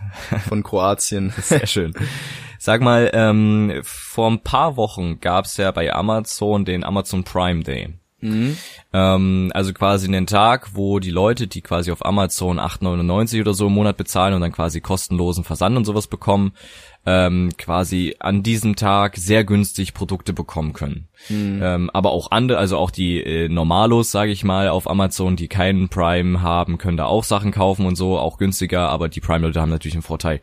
von 0.50 0.62
Kroatien. 0.64 1.34
Sehr 1.38 1.68
schön. 1.68 1.94
Sag 2.66 2.80
mal, 2.80 3.12
ähm, 3.12 3.82
vor 3.84 4.32
ein 4.32 4.40
paar 4.40 4.78
Wochen 4.78 5.20
gab's 5.20 5.58
ja 5.58 5.70
bei 5.72 5.94
Amazon 5.94 6.64
den 6.64 6.86
Amazon 6.86 7.26
Prime 7.26 7.62
Day. 7.62 7.90
Mhm. 8.22 8.56
Ähm, 8.94 9.52
also 9.54 9.74
quasi 9.74 10.08
einen 10.08 10.28
Tag, 10.28 10.70
wo 10.74 11.00
die 11.00 11.12
Leute, 11.12 11.48
die 11.48 11.62
quasi 11.62 11.92
auf 11.92 12.06
Amazon 12.06 12.62
8,99 12.62 13.42
oder 13.42 13.54
so 13.54 13.68
im 13.68 13.74
Monat 13.74 13.98
bezahlen 13.98 14.34
und 14.34 14.40
dann 14.40 14.54
quasi 14.54 14.80
kostenlosen 14.80 15.44
Versand 15.44 15.76
und 15.76 15.84
sowas 15.84 16.08
bekommen, 16.08 16.54
ähm, 17.06 17.52
quasi 17.58 18.16
an 18.20 18.44
diesem 18.44 18.76
Tag 18.76 19.18
sehr 19.18 19.44
günstig 19.44 19.94
Produkte 19.94 20.32
bekommen 20.32 20.74
können. 20.74 21.08
Mhm. 21.30 21.60
Ähm, 21.62 21.90
aber 21.92 22.12
auch 22.12 22.32
andere, 22.32 22.58
also 22.58 22.78
auch 22.78 22.92
die 22.92 23.22
äh, 23.22 23.50
Normalos, 23.50 24.12
sage 24.12 24.32
ich 24.32 24.44
mal, 24.44 24.70
auf 24.70 24.90
Amazon, 24.90 25.36
die 25.36 25.48
keinen 25.48 25.90
Prime 25.90 26.42
haben, 26.42 26.78
können 26.78 26.98
da 26.98 27.06
auch 27.06 27.24
Sachen 27.24 27.52
kaufen 27.52 27.86
und 27.86 27.96
so, 27.96 28.18
auch 28.18 28.38
günstiger, 28.38 28.90
aber 28.90 29.10
die 29.10 29.22
Prime-Leute 29.22 29.60
haben 29.60 29.70
natürlich 29.70 29.96
einen 29.96 30.04
Vorteil. 30.04 30.40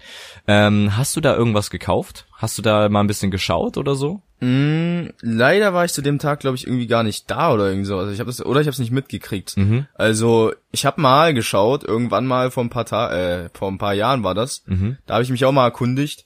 Ähm, 0.46 0.96
hast 0.96 1.16
du 1.16 1.20
da 1.20 1.34
irgendwas 1.34 1.70
gekauft? 1.70 2.26
Hast 2.36 2.58
du 2.58 2.62
da 2.62 2.88
mal 2.88 3.00
ein 3.00 3.06
bisschen 3.06 3.30
geschaut 3.30 3.76
oder 3.76 3.94
so? 3.94 4.22
Mm, 4.40 5.08
leider 5.20 5.74
war 5.74 5.84
ich 5.84 5.92
zu 5.92 6.00
dem 6.00 6.18
Tag, 6.18 6.40
glaube 6.40 6.56
ich, 6.56 6.66
irgendwie 6.66 6.86
gar 6.86 7.02
nicht 7.02 7.30
da 7.30 7.52
oder 7.52 7.68
irgendwie 7.68 7.86
so. 7.86 7.98
Also 7.98 8.12
ich 8.12 8.20
habe 8.20 8.30
das 8.30 8.44
oder 8.44 8.60
ich 8.60 8.66
habe 8.66 8.72
es 8.72 8.78
nicht 8.78 8.92
mitgekriegt. 8.92 9.56
Mhm. 9.58 9.86
Also 9.94 10.52
ich 10.72 10.86
habe 10.86 11.00
mal 11.00 11.34
geschaut, 11.34 11.84
irgendwann 11.84 12.26
mal 12.26 12.50
vor 12.50 12.64
ein 12.64 12.70
paar 12.70 12.86
Ta 12.86 13.12
äh, 13.12 13.50
vor 13.52 13.70
ein 13.70 13.76
paar 13.76 13.92
Jahren 13.92 14.24
war 14.24 14.34
das. 14.34 14.62
Mhm. 14.66 14.96
Da 15.06 15.14
habe 15.14 15.24
ich 15.24 15.30
mich 15.30 15.44
auch 15.44 15.52
mal 15.52 15.64
erkundigt 15.64 16.24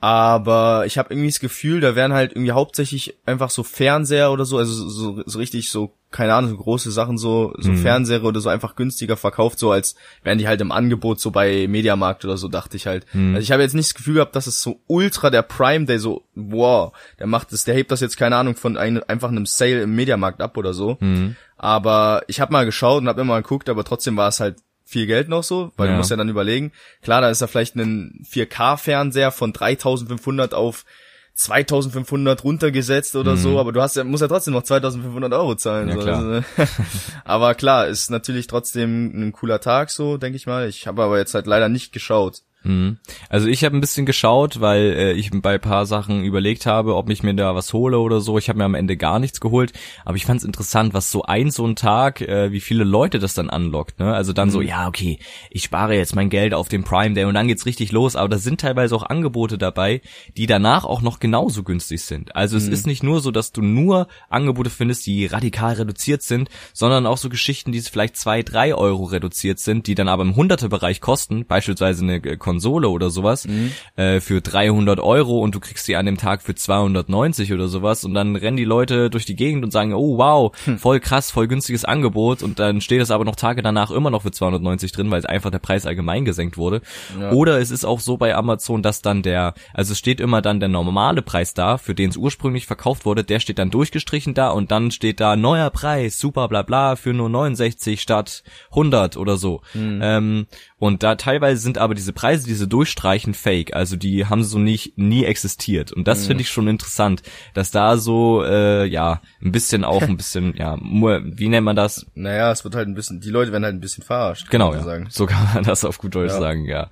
aber 0.00 0.84
ich 0.86 0.96
habe 0.96 1.12
irgendwie 1.12 1.28
das 1.28 1.40
Gefühl, 1.40 1.80
da 1.80 1.96
werden 1.96 2.12
halt 2.12 2.32
irgendwie 2.32 2.52
hauptsächlich 2.52 3.16
einfach 3.26 3.50
so 3.50 3.64
Fernseher 3.64 4.30
oder 4.30 4.44
so, 4.44 4.56
also 4.56 4.88
so, 4.88 5.22
so 5.26 5.38
richtig 5.38 5.70
so, 5.70 5.92
keine 6.12 6.34
Ahnung, 6.34 6.50
so 6.50 6.56
große 6.56 6.92
Sachen 6.92 7.18
so, 7.18 7.52
so 7.58 7.72
mhm. 7.72 7.78
Fernseher 7.78 8.22
oder 8.22 8.40
so 8.40 8.48
einfach 8.48 8.76
günstiger 8.76 9.16
verkauft, 9.16 9.58
so 9.58 9.72
als 9.72 9.96
wären 10.22 10.38
die 10.38 10.46
halt 10.46 10.60
im 10.60 10.70
Angebot 10.70 11.18
so 11.18 11.32
bei 11.32 11.66
Mediamarkt 11.66 12.24
oder 12.24 12.36
so, 12.36 12.46
dachte 12.46 12.76
ich 12.76 12.86
halt. 12.86 13.06
Mhm. 13.12 13.34
Also 13.34 13.42
ich 13.42 13.50
habe 13.50 13.62
jetzt 13.62 13.74
nicht 13.74 13.88
das 13.88 13.94
Gefühl 13.96 14.14
gehabt, 14.14 14.36
dass 14.36 14.46
es 14.46 14.62
so 14.62 14.80
ultra 14.86 15.30
der 15.30 15.42
Prime 15.42 15.86
Day 15.86 15.98
so, 15.98 16.22
wow, 16.36 16.92
der 17.18 17.26
macht 17.26 17.52
das, 17.52 17.64
der 17.64 17.74
hebt 17.74 17.90
das 17.90 18.00
jetzt, 18.00 18.16
keine 18.16 18.36
Ahnung, 18.36 18.54
von 18.54 18.76
ein, 18.76 19.02
einfach 19.02 19.30
einem 19.30 19.46
Sale 19.46 19.82
im 19.82 19.96
Mediamarkt 19.96 20.40
ab 20.40 20.56
oder 20.56 20.74
so. 20.74 20.96
Mhm. 21.00 21.34
Aber 21.56 22.22
ich 22.28 22.40
habe 22.40 22.52
mal 22.52 22.66
geschaut 22.66 23.02
und 23.02 23.08
habe 23.08 23.20
immer 23.20 23.34
mal 23.34 23.42
geguckt, 23.42 23.68
aber 23.68 23.82
trotzdem 23.82 24.16
war 24.16 24.28
es 24.28 24.38
halt 24.38 24.58
viel 24.88 25.06
Geld 25.06 25.28
noch 25.28 25.44
so, 25.44 25.70
weil 25.76 25.88
ja. 25.88 25.92
du 25.92 25.98
musst 25.98 26.10
ja 26.10 26.16
dann 26.16 26.30
überlegen, 26.30 26.72
klar, 27.02 27.20
da 27.20 27.28
ist 27.28 27.42
da 27.42 27.46
vielleicht 27.46 27.76
ein 27.76 28.24
4K-Fernseher 28.30 29.30
von 29.30 29.52
3500 29.52 30.54
auf 30.54 30.86
2500 31.34 32.42
runtergesetzt 32.42 33.14
oder 33.14 33.32
mhm. 33.32 33.36
so, 33.36 33.60
aber 33.60 33.72
du 33.72 33.82
hast 33.82 33.96
ja, 33.96 34.02
musst 34.02 34.22
ja 34.22 34.28
trotzdem 34.28 34.54
noch 34.54 34.62
2500 34.62 35.30
Euro 35.34 35.54
zahlen. 35.56 35.88
Ja, 35.88 35.94
so. 35.94 36.00
klar. 36.00 36.24
Also, 36.24 36.44
aber 37.24 37.54
klar, 37.54 37.86
ist 37.86 38.10
natürlich 38.10 38.46
trotzdem 38.46 39.12
ein 39.14 39.32
cooler 39.32 39.60
Tag 39.60 39.90
so, 39.90 40.16
denke 40.16 40.36
ich 40.36 40.46
mal. 40.46 40.68
Ich 40.68 40.86
habe 40.86 41.02
aber 41.02 41.18
jetzt 41.18 41.34
halt 41.34 41.46
leider 41.46 41.68
nicht 41.68 41.92
geschaut. 41.92 42.42
Mhm. 42.68 42.98
Also 43.28 43.48
ich 43.48 43.64
habe 43.64 43.76
ein 43.76 43.80
bisschen 43.80 44.06
geschaut, 44.06 44.60
weil 44.60 44.82
äh, 44.82 45.12
ich 45.12 45.30
bei 45.30 45.58
paar 45.58 45.86
Sachen 45.86 46.22
überlegt 46.22 46.66
habe, 46.66 46.94
ob 46.94 47.10
ich 47.10 47.22
mir 47.22 47.34
da 47.34 47.54
was 47.54 47.72
hole 47.72 47.98
oder 47.98 48.20
so. 48.20 48.38
Ich 48.38 48.48
habe 48.48 48.58
mir 48.58 48.64
am 48.64 48.74
Ende 48.74 48.96
gar 48.96 49.18
nichts 49.18 49.40
geholt, 49.40 49.72
aber 50.04 50.16
ich 50.16 50.26
fand 50.26 50.40
es 50.40 50.46
interessant, 50.46 50.94
was 50.94 51.10
so 51.10 51.22
ein 51.22 51.50
so 51.50 51.66
ein 51.66 51.76
Tag, 51.76 52.20
äh, 52.20 52.52
wie 52.52 52.60
viele 52.60 52.84
Leute 52.84 53.18
das 53.18 53.34
dann 53.34 53.50
anlockt. 53.50 53.98
Ne? 53.98 54.12
Also 54.14 54.32
dann 54.32 54.48
mhm. 54.48 54.52
so, 54.52 54.60
ja 54.60 54.86
okay, 54.86 55.18
ich 55.50 55.64
spare 55.64 55.94
jetzt 55.94 56.14
mein 56.14 56.30
Geld 56.30 56.54
auf 56.54 56.68
den 56.68 56.84
Prime 56.84 57.14
Day 57.14 57.24
und 57.24 57.34
dann 57.34 57.48
geht's 57.48 57.66
richtig 57.66 57.92
los. 57.92 58.16
Aber 58.16 58.28
da 58.28 58.38
sind 58.38 58.60
teilweise 58.60 58.94
auch 58.94 59.02
Angebote 59.02 59.58
dabei, 59.58 60.02
die 60.36 60.46
danach 60.46 60.84
auch 60.84 61.00
noch 61.00 61.20
genauso 61.20 61.62
günstig 61.62 62.02
sind. 62.02 62.36
Also 62.36 62.56
mhm. 62.56 62.62
es 62.62 62.68
ist 62.68 62.86
nicht 62.86 63.02
nur 63.02 63.20
so, 63.20 63.30
dass 63.30 63.52
du 63.52 63.62
nur 63.62 64.08
Angebote 64.28 64.70
findest, 64.70 65.06
die 65.06 65.26
radikal 65.26 65.74
reduziert 65.74 66.22
sind, 66.22 66.50
sondern 66.72 67.06
auch 67.06 67.16
so 67.16 67.28
Geschichten, 67.28 67.72
die 67.72 67.80
vielleicht 67.80 68.16
zwei, 68.16 68.42
drei 68.42 68.74
Euro 68.74 69.04
reduziert 69.04 69.58
sind, 69.58 69.86
die 69.86 69.94
dann 69.94 70.08
aber 70.08 70.22
im 70.22 70.36
Hundertebereich 70.36 71.00
kosten, 71.00 71.46
beispielsweise 71.46 72.04
eine 72.04 72.20
Konsole 72.58 72.88
oder 72.88 73.08
sowas 73.10 73.46
mhm. 73.46 73.70
äh, 73.94 74.18
für 74.18 74.40
300 74.40 74.98
Euro 74.98 75.38
und 75.38 75.54
du 75.54 75.60
kriegst 75.60 75.86
sie 75.86 75.94
an 75.94 76.06
dem 76.06 76.16
Tag 76.16 76.42
für 76.42 76.56
290 76.56 77.52
oder 77.52 77.68
sowas 77.68 78.04
und 78.04 78.14
dann 78.14 78.34
rennen 78.34 78.56
die 78.56 78.64
Leute 78.64 79.10
durch 79.10 79.24
die 79.24 79.36
Gegend 79.36 79.62
und 79.64 79.70
sagen, 79.70 79.94
oh 79.94 80.18
wow, 80.18 80.52
hm. 80.64 80.78
voll 80.78 80.98
krass, 80.98 81.30
voll 81.30 81.46
günstiges 81.46 81.84
Angebot 81.84 82.42
und 82.42 82.58
dann 82.58 82.80
steht 82.80 83.00
es 83.00 83.12
aber 83.12 83.24
noch 83.24 83.36
Tage 83.36 83.62
danach 83.62 83.92
immer 83.92 84.10
noch 84.10 84.22
für 84.22 84.32
290 84.32 84.90
drin, 84.90 85.08
weil 85.12 85.20
es 85.20 85.24
einfach 85.24 85.52
der 85.52 85.60
Preis 85.60 85.86
allgemein 85.86 86.24
gesenkt 86.24 86.56
wurde. 86.56 86.80
Ja. 87.18 87.30
Oder 87.30 87.60
es 87.60 87.70
ist 87.70 87.84
auch 87.84 88.00
so 88.00 88.16
bei 88.16 88.34
Amazon, 88.34 88.82
dass 88.82 89.02
dann 89.02 89.22
der, 89.22 89.54
also 89.72 89.92
es 89.92 89.98
steht 89.98 90.20
immer 90.20 90.42
dann 90.42 90.58
der 90.58 90.68
normale 90.68 91.22
Preis 91.22 91.54
da, 91.54 91.78
für 91.78 91.94
den 91.94 92.10
es 92.10 92.16
ursprünglich 92.16 92.66
verkauft 92.66 93.06
wurde, 93.06 93.22
der 93.22 93.38
steht 93.38 93.60
dann 93.60 93.70
durchgestrichen 93.70 94.34
da 94.34 94.50
und 94.50 94.72
dann 94.72 94.90
steht 94.90 95.20
da 95.20 95.36
neuer 95.36 95.70
Preis, 95.70 96.18
super 96.18 96.48
bla 96.48 96.62
bla, 96.62 96.96
für 96.96 97.14
nur 97.14 97.28
69 97.28 98.00
statt 98.00 98.42
100 98.70 99.16
oder 99.16 99.36
so. 99.36 99.60
Mhm. 99.74 100.00
Ähm, 100.02 100.46
und 100.78 101.02
da 101.02 101.16
teilweise 101.16 101.60
sind 101.60 101.78
aber 101.78 101.94
diese 101.94 102.12
Preise, 102.12 102.37
diese 102.46 102.68
durchstreichen, 102.68 103.34
fake. 103.34 103.74
Also 103.74 103.96
die 103.96 104.26
haben 104.26 104.44
so 104.44 104.58
nicht 104.58 104.96
nie 104.96 105.24
existiert. 105.24 105.92
Und 105.92 106.08
das 106.08 106.22
mhm. 106.22 106.26
finde 106.26 106.42
ich 106.42 106.50
schon 106.50 106.68
interessant, 106.68 107.22
dass 107.54 107.70
da 107.70 107.96
so 107.96 108.42
äh, 108.44 108.86
ja 108.86 109.20
ein 109.42 109.52
bisschen 109.52 109.84
auch 109.84 110.02
ein 110.02 110.16
bisschen 110.18 110.54
ja 110.56 110.78
wie 110.80 111.48
nennt 111.48 111.64
man 111.64 111.76
das? 111.76 112.06
Naja, 112.14 112.50
es 112.50 112.64
wird 112.64 112.74
halt 112.74 112.88
ein 112.88 112.94
bisschen. 112.94 113.20
Die 113.20 113.30
Leute 113.30 113.52
werden 113.52 113.64
halt 113.64 113.74
ein 113.74 113.80
bisschen 113.80 114.04
verarscht. 114.04 114.50
Genau, 114.50 114.72
ja. 114.74 114.82
sagen. 114.82 115.06
so 115.10 115.26
kann 115.26 115.48
man 115.54 115.64
das 115.64 115.84
auf 115.84 115.98
gut 115.98 116.14
Deutsch 116.14 116.32
ja. 116.32 116.38
sagen. 116.38 116.64
Ja. 116.64 116.88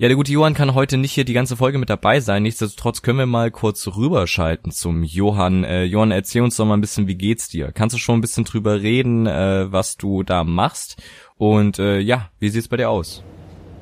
Ja, 0.00 0.06
der 0.06 0.16
gute 0.16 0.30
Johann 0.30 0.54
kann 0.54 0.74
heute 0.74 0.96
nicht 0.96 1.10
hier 1.10 1.24
die 1.24 1.32
ganze 1.32 1.56
Folge 1.56 1.76
mit 1.76 1.90
dabei 1.90 2.20
sein. 2.20 2.44
Nichtsdestotrotz 2.44 3.02
können 3.02 3.18
wir 3.18 3.26
mal 3.26 3.50
kurz 3.50 3.84
rüberschalten 3.88 4.70
zum 4.70 5.02
Johann. 5.02 5.64
Äh, 5.64 5.82
Johann, 5.82 6.12
erzähl 6.12 6.42
uns 6.42 6.54
doch 6.54 6.64
mal 6.66 6.74
ein 6.74 6.80
bisschen, 6.80 7.08
wie 7.08 7.16
geht's 7.16 7.48
dir? 7.48 7.72
Kannst 7.72 7.96
du 7.96 7.98
schon 7.98 8.18
ein 8.18 8.20
bisschen 8.20 8.44
drüber 8.44 8.80
reden, 8.80 9.26
äh, 9.26 9.72
was 9.72 9.96
du 9.96 10.22
da 10.22 10.44
machst? 10.44 11.02
Und 11.36 11.80
äh, 11.80 11.98
ja, 11.98 12.30
wie 12.38 12.48
sieht's 12.48 12.68
bei 12.68 12.76
dir 12.76 12.90
aus? 12.90 13.24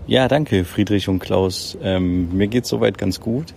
Ja, 0.08 0.28
danke 0.28 0.64
Friedrich 0.64 1.08
und 1.08 1.18
Klaus. 1.18 1.76
Ähm, 1.82 2.36
mir 2.36 2.46
geht's 2.46 2.68
soweit 2.68 2.96
ganz 2.96 3.18
gut. 3.18 3.54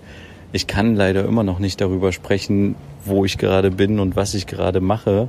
Ich 0.52 0.66
kann 0.66 0.96
leider 0.96 1.24
immer 1.26 1.44
noch 1.44 1.60
nicht 1.60 1.80
darüber 1.80 2.12
sprechen, 2.12 2.74
wo 3.06 3.24
ich 3.24 3.38
gerade 3.38 3.70
bin 3.70 4.00
und 4.00 4.16
was 4.16 4.34
ich 4.34 4.48
gerade 4.48 4.80
mache. 4.80 5.28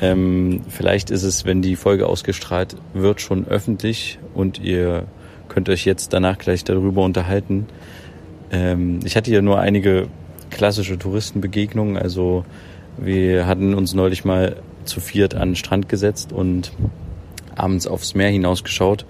Ähm, 0.00 0.62
vielleicht 0.68 1.10
ist 1.10 1.22
es, 1.22 1.44
wenn 1.44 1.62
die 1.62 1.76
Folge 1.76 2.08
ausgestrahlt 2.08 2.74
wird, 2.92 3.20
schon 3.20 3.46
öffentlich 3.46 4.18
und 4.34 4.58
ihr 4.58 5.04
könnt 5.48 5.68
euch 5.68 5.84
jetzt 5.84 6.12
danach 6.12 6.38
gleich 6.38 6.64
darüber 6.64 7.04
unterhalten. 7.04 7.68
Ähm, 8.50 8.98
ich 9.04 9.16
hatte 9.16 9.30
ja 9.30 9.42
nur 9.42 9.60
einige 9.60 10.08
klassische 10.50 10.98
Touristenbegegnungen. 10.98 11.96
Also 11.96 12.44
wir 12.96 13.46
hatten 13.46 13.74
uns 13.74 13.94
neulich 13.94 14.24
mal 14.24 14.56
zu 14.84 14.98
viert 14.98 15.36
an 15.36 15.50
den 15.50 15.56
Strand 15.56 15.88
gesetzt 15.88 16.32
und 16.32 16.72
abends 17.54 17.86
aufs 17.86 18.16
Meer 18.16 18.30
hinausgeschaut 18.30 19.06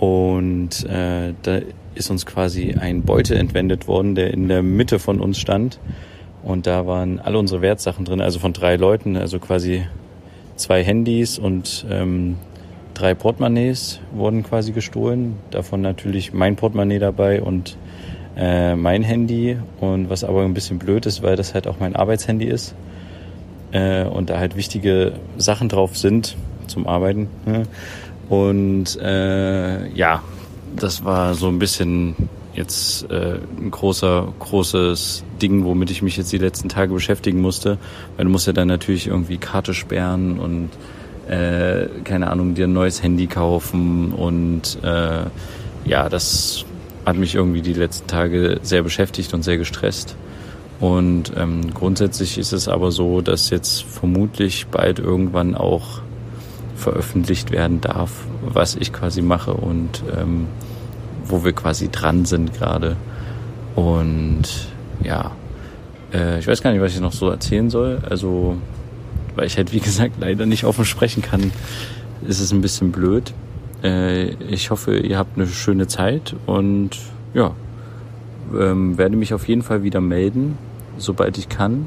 und 0.00 0.84
äh, 0.86 1.34
da 1.42 1.60
ist 1.94 2.10
uns 2.10 2.26
quasi 2.26 2.74
ein 2.74 3.02
Beutel 3.02 3.36
entwendet 3.36 3.86
worden, 3.86 4.14
der 4.14 4.32
in 4.32 4.48
der 4.48 4.62
Mitte 4.62 4.98
von 4.98 5.20
uns 5.20 5.38
stand 5.38 5.78
und 6.42 6.66
da 6.66 6.86
waren 6.86 7.20
alle 7.20 7.38
unsere 7.38 7.62
Wertsachen 7.62 8.04
drin, 8.04 8.20
also 8.20 8.38
von 8.38 8.52
drei 8.52 8.76
Leuten, 8.76 9.16
also 9.16 9.38
quasi 9.38 9.84
zwei 10.56 10.82
Handys 10.82 11.38
und 11.38 11.86
ähm, 11.90 12.36
drei 12.94 13.14
Portemonnaies 13.14 14.00
wurden 14.12 14.42
quasi 14.42 14.72
gestohlen. 14.72 15.36
Davon 15.50 15.80
natürlich 15.80 16.32
mein 16.32 16.56
Portemonnaie 16.56 16.98
dabei 16.98 17.42
und 17.42 17.76
äh, 18.36 18.76
mein 18.76 19.02
Handy. 19.02 19.58
Und 19.80 20.10
was 20.10 20.24
aber 20.24 20.44
ein 20.44 20.54
bisschen 20.54 20.78
blöd 20.78 21.06
ist, 21.06 21.22
weil 21.22 21.36
das 21.36 21.54
halt 21.54 21.66
auch 21.66 21.80
mein 21.80 21.96
Arbeitshandy 21.96 22.46
ist 22.46 22.74
äh, 23.72 24.04
und 24.04 24.30
da 24.30 24.38
halt 24.38 24.56
wichtige 24.56 25.14
Sachen 25.36 25.68
drauf 25.68 25.96
sind, 25.96 26.36
zum 26.66 26.86
Arbeiten. 26.86 27.28
Ne? 27.46 27.62
Und 28.30 28.96
äh, 29.02 29.88
ja, 29.90 30.22
das 30.76 31.04
war 31.04 31.34
so 31.34 31.48
ein 31.48 31.58
bisschen 31.58 32.14
jetzt 32.54 33.10
äh, 33.10 33.38
ein 33.58 33.72
großer, 33.72 34.32
großes 34.38 35.24
Ding, 35.42 35.64
womit 35.64 35.90
ich 35.90 36.00
mich 36.00 36.16
jetzt 36.16 36.32
die 36.32 36.38
letzten 36.38 36.68
Tage 36.68 36.94
beschäftigen 36.94 37.40
musste. 37.40 37.76
Weil 38.16 38.26
du 38.26 38.30
musst 38.30 38.46
ja 38.46 38.52
dann 38.52 38.68
natürlich 38.68 39.08
irgendwie 39.08 39.36
Karte 39.36 39.74
sperren 39.74 40.38
und 40.38 40.70
äh, 41.28 41.88
keine 42.04 42.30
Ahnung, 42.30 42.54
dir 42.54 42.68
ein 42.68 42.72
neues 42.72 43.02
Handy 43.02 43.26
kaufen 43.26 44.12
und 44.12 44.78
äh, 44.82 45.24
ja, 45.84 46.08
das 46.08 46.64
hat 47.04 47.16
mich 47.16 47.34
irgendwie 47.34 47.62
die 47.62 47.72
letzten 47.72 48.06
Tage 48.06 48.60
sehr 48.62 48.82
beschäftigt 48.82 49.34
und 49.34 49.42
sehr 49.42 49.58
gestresst. 49.58 50.14
Und 50.78 51.32
ähm, 51.36 51.74
grundsätzlich 51.74 52.38
ist 52.38 52.52
es 52.52 52.68
aber 52.68 52.92
so, 52.92 53.22
dass 53.22 53.50
jetzt 53.50 53.82
vermutlich 53.82 54.68
bald 54.68 55.00
irgendwann 55.00 55.56
auch 55.56 56.00
veröffentlicht 56.80 57.50
werden 57.50 57.80
darf, 57.80 58.10
was 58.42 58.74
ich 58.74 58.92
quasi 58.92 59.22
mache 59.22 59.54
und 59.54 60.02
ähm, 60.16 60.46
wo 61.24 61.44
wir 61.44 61.52
quasi 61.52 61.88
dran 61.90 62.24
sind 62.24 62.54
gerade. 62.54 62.96
Und 63.76 64.42
ja, 65.04 65.32
äh, 66.12 66.38
ich 66.38 66.46
weiß 66.46 66.62
gar 66.62 66.72
nicht, 66.72 66.80
was 66.80 66.94
ich 66.94 67.00
noch 67.00 67.12
so 67.12 67.28
erzählen 67.28 67.70
soll. 67.70 68.00
Also, 68.08 68.56
weil 69.36 69.46
ich 69.46 69.56
halt, 69.56 69.72
wie 69.72 69.80
gesagt, 69.80 70.14
leider 70.18 70.46
nicht 70.46 70.64
offen 70.64 70.84
sprechen 70.84 71.22
kann, 71.22 71.52
ist 72.26 72.40
es 72.40 72.52
ein 72.52 72.60
bisschen 72.60 72.92
blöd. 72.92 73.32
Äh, 73.82 74.30
ich 74.44 74.70
hoffe, 74.70 74.98
ihr 74.98 75.18
habt 75.18 75.36
eine 75.36 75.46
schöne 75.46 75.86
Zeit 75.86 76.34
und 76.46 76.98
ja, 77.32 77.52
ähm, 78.58 78.98
werde 78.98 79.16
mich 79.16 79.32
auf 79.32 79.48
jeden 79.48 79.62
Fall 79.62 79.82
wieder 79.82 80.00
melden, 80.00 80.58
sobald 80.98 81.38
ich 81.38 81.48
kann 81.48 81.86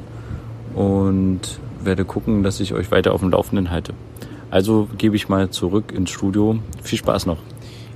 und 0.74 1.60
werde 1.84 2.06
gucken, 2.06 2.44
dass 2.44 2.60
ich 2.60 2.74
euch 2.74 2.92
weiter 2.92 3.14
auf 3.14 3.20
dem 3.20 3.30
Laufenden 3.30 3.70
halte. 3.70 3.94
Also 4.54 4.88
gebe 5.00 5.16
ich 5.16 5.30
mal 5.30 5.50
zurück 5.50 5.92
ins 5.92 6.12
Studio. 6.12 6.60
Viel 6.84 7.00
Spaß 7.00 7.26
noch. 7.26 7.40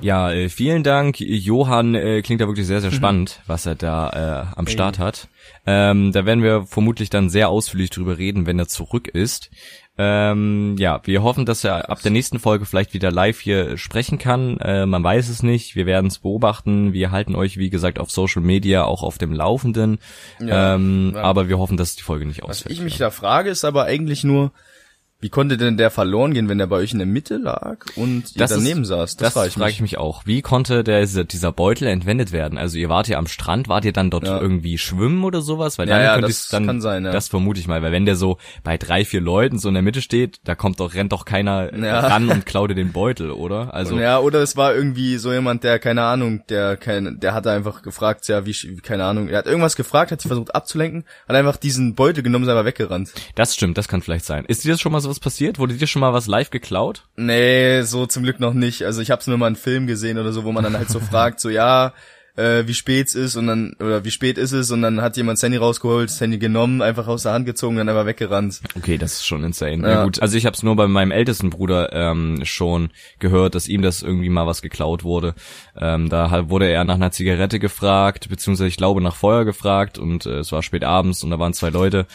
Ja, 0.02 0.32
äh, 0.32 0.50
vielen 0.50 0.82
Dank. 0.82 1.20
Johann 1.20 1.94
äh, 1.94 2.24
klingt 2.24 2.42
da 2.42 2.48
wirklich 2.48 2.66
sehr, 2.66 2.82
sehr 2.82 2.92
spannend, 2.92 3.42
was 3.46 3.68
er 3.68 3.76
da 3.76 4.48
äh, 4.56 4.58
am 4.58 4.66
Start 4.66 4.98
hat. 4.98 5.28
Ähm, 5.68 6.12
da 6.14 6.26
werden 6.26 6.42
wir 6.42 6.64
vermutlich 6.64 7.12
dann 7.12 7.30
sehr 7.30 7.50
ausführlich 7.50 7.92
drüber 7.92 8.18
reden, 8.18 8.48
wenn 8.48 8.58
er 8.58 8.68
zurück 8.68 9.08
ist. 9.08 9.52
Ähm, 10.00 10.78
ja, 10.80 11.00
wir 11.04 11.22
hoffen, 11.22 11.46
dass 11.46 11.64
er 11.64 11.92
ab 11.92 12.02
der 12.02 12.12
nächsten 12.12 12.40
Folge 12.40 12.66
vielleicht 12.66 12.96
wieder 12.96 13.12
live 13.12 13.40
hier 13.40 13.78
sprechen 13.78 14.18
kann. 14.18 14.58
Äh, 14.60 14.88
man 14.88 15.04
weiß 15.04 15.30
es 15.30 15.44
nicht. 15.44 15.76
Wir 15.76 15.86
werden 15.86 16.08
es 16.08 16.18
beobachten. 16.18 16.92
Wir 16.92 17.12
halten 17.12 17.36
euch, 17.36 17.58
wie 17.58 17.70
gesagt, 17.70 18.00
auf 18.00 18.10
Social 18.10 18.42
Media 18.42 18.84
auch 18.84 19.04
auf 19.04 19.20
dem 19.20 19.32
Laufenden. 19.32 20.00
Ja, 20.40 20.74
ähm, 20.74 21.12
ja. 21.14 21.22
Aber 21.22 21.50
wir 21.50 21.60
hoffen, 21.60 21.78
dass 21.78 21.96
die 21.96 22.04
Folge 22.04 22.26
nicht 22.26 22.42
Was 22.42 22.50
ausfällt. 22.50 22.74
ich 22.74 22.82
mich 22.82 22.98
da 22.98 23.12
frage, 23.12 23.52
ist 23.52 23.64
aber 23.64 23.86
eigentlich 23.86 24.24
nur, 24.24 24.52
wie 25.20 25.30
konnte 25.30 25.58
denn 25.58 25.78
der 25.78 25.90
verloren 25.90 26.34
gehen, 26.34 26.48
wenn 26.48 26.60
der 26.60 26.68
bei 26.68 26.76
euch 26.76 26.92
in 26.92 27.00
der 27.00 27.08
Mitte 27.08 27.38
lag 27.38 27.78
und 27.96 28.40
Das 28.40 28.52
ist- 28.52 28.58
daneben 28.58 28.86
saß? 28.86 29.18
Das, 29.18 29.34
frage 29.34 29.50
frage 29.52 29.72
ich 29.72 29.82
mich 29.82 29.98
auch. 29.98 30.26
Wie 30.28 30.44
konnte 30.44 30.84
der, 30.84 31.02
dieser, 31.06 31.52
Beutel 31.52 31.88
entwendet 31.88 32.32
werden? 32.32 32.58
Also 32.60 32.78
ihr 32.78 32.88
wart 32.90 33.08
ja 33.08 33.18
am 33.18 33.26
Strand, 33.26 33.68
wart 33.68 33.84
ihr 33.86 33.94
dann 33.94 34.12
dort 34.12 34.26
Ja. 34.28 34.40
irgendwie 34.40 34.78
schwimmen 34.78 35.24
oder 35.24 35.42
sowas? 35.42 35.80
Weil 35.80 35.88
Ja, 35.90 35.96
dann 35.96 36.04
ja, 36.06 36.14
könnte 36.14 36.28
das 36.28 36.48
dann, 36.50 36.68
kann 36.68 36.82
sein, 36.82 37.04
ja. 37.04 37.12
Das 37.12 37.30
vermute 37.30 37.60
ich 37.60 37.68
mal, 37.68 37.82
weil 37.82 37.92
wenn 37.92 38.06
der 38.06 38.16
so 38.16 38.38
bei 38.64 38.78
drei, 38.78 39.06
vier 39.06 39.22
Leuten 39.22 39.58
so 39.58 39.70
in 39.70 39.74
der 39.74 39.82
Mitte 39.84 40.02
steht, 40.04 40.38
da 40.44 40.54
kommt 40.54 40.80
doch, 40.80 40.94
rennt 40.94 41.12
doch 41.12 41.26
keiner 41.26 41.76
Ja. 41.76 42.00
ran 42.02 42.30
und 42.30 42.46
klaut 42.46 42.70
dir 42.70 42.76
den 42.76 42.92
Beutel, 42.92 43.32
oder? 43.32 43.74
Also, 43.74 43.98
ja, 44.00 44.20
oder 44.20 44.42
es 44.44 44.56
war 44.56 44.76
irgendwie 44.76 45.18
so 45.18 45.34
jemand, 45.34 45.64
der, 45.64 45.80
keine 45.80 46.04
Ahnung, 46.04 46.44
der 46.50 46.78
kein, 46.78 47.20
der 47.20 47.34
hatte 47.34 47.50
einfach 47.50 47.82
gefragt, 47.82 48.28
ja, 48.28 48.46
wie, 48.46 48.54
keine 48.84 49.06
Ahnung, 49.06 49.30
er 49.30 49.40
hat 49.40 49.48
irgendwas 49.48 49.76
gefragt, 49.76 50.12
hat 50.12 50.22
sich 50.22 50.28
versucht 50.30 50.54
abzulenken, 50.54 51.06
hat 51.28 51.36
einfach 51.36 51.58
diesen 51.58 51.96
Beutel 51.96 52.22
genommen, 52.24 52.46
ist 52.46 52.52
einfach 52.52 52.66
weggerannt. 52.66 53.12
das 53.34 53.56
stimmt, 53.56 53.78
das 53.80 53.88
kann 53.88 54.02
vielleicht 54.04 54.26
sein. 54.26 54.46
Ist 54.46 54.64
dir 54.64 54.72
das 54.74 54.80
schon 54.82 54.92
mal 54.92 55.07
sowas 55.08 55.20
passiert? 55.20 55.58
Wurde 55.60 55.76
dir 55.76 55.88
schon 55.88 56.02
mal 56.02 56.14
was 56.14 56.28
live 56.28 56.50
geklaut? 56.50 57.04
Nee, 57.16 57.82
so 57.84 58.06
zum 58.06 58.24
Glück 58.24 58.40
noch 58.40 58.54
nicht. 58.54 58.84
Also 58.84 59.02
ich 59.02 59.10
hab's 59.12 59.28
nur 59.28 59.38
mal 59.38 59.48
in 59.48 59.56
Film 59.56 59.88
gesehen 59.88 60.18
oder 60.18 60.34
so, 60.34 60.44
wo 60.44 60.52
man 60.52 60.64
dann 60.64 60.78
halt 60.78 60.90
so 60.90 61.00
fragt, 61.12 61.40
so 61.40 61.50
ja, 61.50 61.94
äh, 62.38 62.68
wie 62.68 62.74
spät 62.74 63.08
es 63.08 63.16
ist 63.16 63.36
und 63.36 63.48
dann, 63.48 63.76
oder 63.80 64.06
wie 64.06 64.12
spät 64.12 64.38
ist 64.38 64.52
es 64.52 64.72
und 64.72 64.82
dann 64.82 65.02
hat 65.02 65.18
jemand 65.18 65.38
das 65.38 65.44
Handy 65.44 65.58
rausgeholt, 65.58 66.10
das 66.10 66.22
Handy 66.22 66.38
genommen, 66.38 66.82
einfach 66.82 67.08
aus 67.08 67.24
der 67.24 67.34
Hand 67.34 67.46
gezogen, 67.46 67.76
dann 67.76 67.90
einfach 67.90 68.06
weggerannt. 68.06 68.62
Okay, 68.78 68.98
das 68.98 69.14
ist 69.14 69.26
schon 69.26 69.44
insane. 69.44 69.84
Ja. 69.84 69.90
Ja. 69.90 70.04
gut, 70.04 70.22
also 70.22 70.38
ich 70.38 70.46
habe 70.46 70.56
es 70.56 70.64
nur 70.64 70.76
bei 70.76 70.88
meinem 70.88 71.12
ältesten 71.12 71.50
Bruder 71.50 71.92
ähm, 71.92 72.42
schon 72.44 72.90
gehört, 73.20 73.56
dass 73.56 73.68
ihm 73.68 73.82
das 73.82 74.04
irgendwie 74.04 74.30
mal 74.30 74.46
was 74.46 74.62
geklaut 74.62 75.04
wurde. 75.04 75.34
Ähm, 75.76 76.10
da 76.10 76.50
wurde 76.50 76.70
er 76.70 76.84
nach 76.84 76.96
einer 76.96 77.12
Zigarette 77.12 77.60
gefragt, 77.60 78.30
beziehungsweise 78.30 78.68
ich 78.68 78.78
glaube 78.78 79.02
nach 79.02 79.16
Feuer 79.16 79.44
gefragt 79.44 79.98
und 79.98 80.26
äh, 80.26 80.40
es 80.40 80.52
war 80.52 80.62
spät 80.62 80.84
abends 80.84 81.24
und 81.24 81.32
da 81.32 81.40
waren 81.40 81.54
zwei 81.54 81.70
Leute 81.70 82.06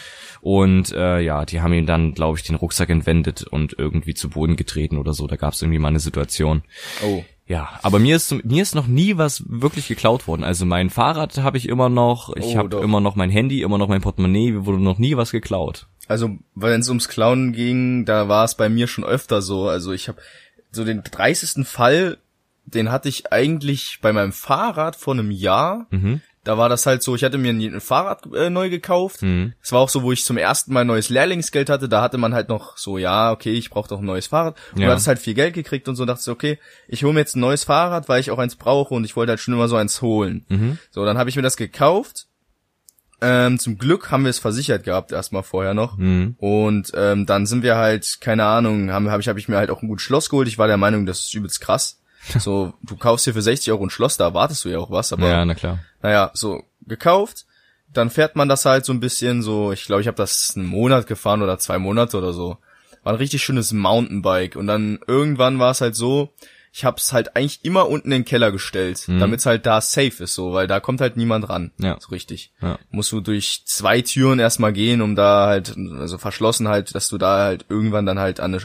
und 0.40 0.92
äh, 0.92 1.20
ja, 1.20 1.44
die 1.44 1.60
haben 1.60 1.72
ihm 1.72 1.86
dann, 1.86 2.14
glaube 2.14 2.38
ich, 2.38 2.44
den 2.44 2.56
Rucksack 2.56 2.90
entwendet 2.90 3.42
und 3.42 3.76
irgendwie 3.78 4.14
zu 4.14 4.30
Boden 4.30 4.56
getreten 4.56 4.98
oder 4.98 5.12
so. 5.12 5.26
Da 5.26 5.36
gab 5.36 5.52
es 5.54 5.62
irgendwie 5.62 5.78
mal 5.78 5.88
eine 5.88 6.00
Situation. 6.00 6.62
Oh. 7.04 7.24
Ja, 7.52 7.68
aber 7.82 7.98
mir 7.98 8.16
ist 8.16 8.32
mir 8.44 8.62
ist 8.62 8.74
noch 8.74 8.86
nie 8.86 9.18
was 9.18 9.44
wirklich 9.46 9.86
geklaut 9.86 10.26
worden. 10.26 10.42
Also 10.42 10.64
mein 10.64 10.88
Fahrrad 10.88 11.36
habe 11.42 11.58
ich 11.58 11.68
immer 11.68 11.90
noch, 11.90 12.34
ich 12.34 12.46
Oh, 12.46 12.56
habe 12.56 12.70
doch. 12.70 12.82
immer 12.82 13.00
noch 13.02 13.14
mein 13.14 13.28
Handy, 13.28 13.60
immer 13.60 13.76
noch 13.76 13.88
mein 13.88 14.00
Portemonnaie, 14.00 14.52
mir 14.52 14.64
wurde 14.64 14.82
noch 14.82 14.96
nie 14.98 15.18
was 15.18 15.32
geklaut. 15.32 15.86
Also, 16.08 16.30
wenn 16.54 16.80
es 16.80 16.88
ums 16.88 17.08
Klauen 17.08 17.52
ging, 17.52 18.06
da 18.06 18.26
war 18.28 18.44
es 18.44 18.54
bei 18.54 18.70
mir 18.70 18.86
schon 18.86 19.04
öfter 19.04 19.42
so. 19.42 19.68
Also 19.68 19.92
ich 19.92 20.08
habe 20.08 20.18
so 20.70 20.82
den 20.86 21.02
30. 21.02 21.66
Fall, 21.66 22.16
den 22.64 22.90
hatte 22.90 23.10
ich 23.10 23.32
eigentlich 23.34 23.98
bei 24.00 24.14
meinem 24.14 24.32
Fahrrad 24.32 24.96
vor 24.96 25.12
einem 25.12 25.30
Jahr. 25.30 25.86
Mhm. 25.90 26.22
Da 26.44 26.58
war 26.58 26.68
das 26.68 26.86
halt 26.86 27.04
so, 27.04 27.14
ich 27.14 27.22
hatte 27.22 27.38
mir 27.38 27.52
ein, 27.52 27.80
Fahrrad 27.80 28.26
äh, 28.34 28.50
neu 28.50 28.68
gekauft. 28.68 29.22
Mhm. 29.22 29.52
Das 29.60 29.70
war 29.70 29.78
auch 29.80 29.88
so, 29.88 30.02
wo 30.02 30.10
ich 30.10 30.24
zum 30.24 30.36
ersten 30.36 30.72
Mal 30.72 30.84
neues 30.84 31.08
Lehrlingsgeld 31.08 31.70
hatte. 31.70 31.88
Da 31.88 32.02
hatte 32.02 32.18
man 32.18 32.34
halt 32.34 32.48
noch 32.48 32.76
so, 32.76 32.98
ja, 32.98 33.30
okay, 33.30 33.52
ich 33.52 33.70
brauche 33.70 33.88
doch 33.88 34.00
ein 34.00 34.04
neues 34.04 34.26
Fahrrad. 34.26 34.56
Und 34.72 34.80
Ja. 34.80 34.86
du 34.86 34.92
hattest 34.92 35.06
halt 35.06 35.20
viel 35.20 35.34
Geld 35.34 35.54
gekriegt 35.54 35.86
und 35.88 35.94
so 35.94 36.04
dachte 36.04 36.20
ich, 36.22 36.28
okay, 36.28 36.58
ich 36.88 37.04
hole 37.04 37.12
mir 37.12 37.20
jetzt 37.20 37.36
ein 37.36 37.40
neues 37.40 37.62
Fahrrad, 37.62 38.08
weil 38.08 38.20
ich 38.20 38.32
auch 38.32 38.38
eins 38.38 38.56
brauche 38.56 38.92
und 38.92 39.04
ich 39.04 39.14
wollte 39.14 39.30
halt 39.30 39.40
schon 39.40 39.54
immer 39.54 39.68
so 39.68 39.76
eins 39.76 40.02
holen. 40.02 40.44
Mhm. 40.48 40.78
So, 40.90 41.04
dann 41.04 41.16
habe 41.16 41.30
ich 41.30 41.36
mir 41.36 41.42
das 41.42 41.56
gekauft. 41.56 42.26
Ähm, 43.20 43.60
zum 43.60 43.78
Glück 43.78 44.10
haben 44.10 44.24
wir 44.24 44.30
es 44.30 44.40
versichert 44.40 44.82
gehabt, 44.82 45.12
erstmal 45.12 45.44
vorher 45.44 45.74
noch. 45.74 45.96
Mhm. 45.96 46.34
Und 46.38 46.90
ähm, 46.96 47.24
dann 47.24 47.46
sind 47.46 47.62
wir 47.62 47.76
halt, 47.76 48.18
keine 48.20 48.46
Ahnung, 48.46 48.90
haben, 48.90 49.08
hab 49.12 49.20
ich, 49.20 49.28
hab 49.28 49.36
ich 49.38 49.48
mir 49.48 49.58
halt 49.58 49.70
auch 49.70 49.80
ein 49.80 49.86
gutes 49.86 50.02
Schloss 50.02 50.28
geholt. 50.28 50.48
Ich 50.48 50.58
war 50.58 50.66
der 50.66 50.76
Meinung, 50.76 51.06
das 51.06 51.20
ist 51.20 51.32
übelst 51.34 51.60
krass. 51.60 52.00
So, 52.38 52.72
du 52.82 52.96
kaufst 52.96 53.24
hier 53.24 53.34
für 53.34 53.42
60 53.42 53.70
Euro 53.72 53.84
ein 53.84 53.90
Schloss, 53.90 54.16
da 54.16 54.24
erwartest 54.26 54.64
du 54.64 54.68
ja 54.68 54.78
auch 54.78 54.90
was, 54.90 55.12
aber 55.12 55.28
Ja, 55.28 55.44
na 55.44 55.54
klar. 55.54 55.80
naja, 56.02 56.30
so 56.34 56.62
gekauft. 56.86 57.46
Dann 57.92 58.08
fährt 58.10 58.36
man 58.36 58.48
das 58.48 58.64
halt 58.64 58.84
so 58.86 58.92
ein 58.92 59.00
bisschen 59.00 59.42
so, 59.42 59.70
ich 59.72 59.84
glaube, 59.84 60.00
ich 60.00 60.06
habe 60.08 60.16
das 60.16 60.54
einen 60.56 60.66
Monat 60.66 61.06
gefahren 61.06 61.42
oder 61.42 61.58
zwei 61.58 61.78
Monate 61.78 62.16
oder 62.16 62.32
so. 62.32 62.56
War 63.02 63.12
ein 63.12 63.16
richtig 63.18 63.42
schönes 63.42 63.72
Mountainbike. 63.72 64.56
Und 64.56 64.66
dann 64.66 64.98
irgendwann 65.06 65.58
war 65.58 65.72
es 65.72 65.80
halt 65.82 65.94
so, 65.94 66.32
ich 66.72 66.86
habe 66.86 66.96
es 66.96 67.12
halt 67.12 67.36
eigentlich 67.36 67.64
immer 67.66 67.88
unten 67.90 68.06
in 68.10 68.20
den 68.20 68.24
Keller 68.24 68.50
gestellt, 68.50 69.06
Mhm. 69.08 69.18
damit 69.18 69.40
es 69.40 69.46
halt 69.46 69.66
da 69.66 69.82
safe 69.82 70.24
ist, 70.24 70.34
so, 70.34 70.54
weil 70.54 70.66
da 70.68 70.80
kommt 70.80 71.02
halt 71.02 71.18
niemand 71.18 71.50
ran. 71.50 71.70
Ja. 71.78 71.98
So 72.00 72.08
richtig. 72.12 72.50
Ja. 72.62 72.78
Musst 72.90 73.12
du 73.12 73.20
durch 73.20 73.64
zwei 73.66 74.00
Türen 74.00 74.38
erstmal 74.38 74.72
gehen, 74.72 75.02
um 75.02 75.14
da 75.14 75.48
halt, 75.48 75.76
also 75.98 76.16
verschlossen 76.16 76.68
halt, 76.68 76.94
dass 76.94 77.08
du 77.08 77.18
da 77.18 77.40
halt 77.44 77.66
irgendwann 77.68 78.06
dann 78.06 78.18
halt 78.18 78.40
an, 78.40 78.54
eine, 78.54 78.62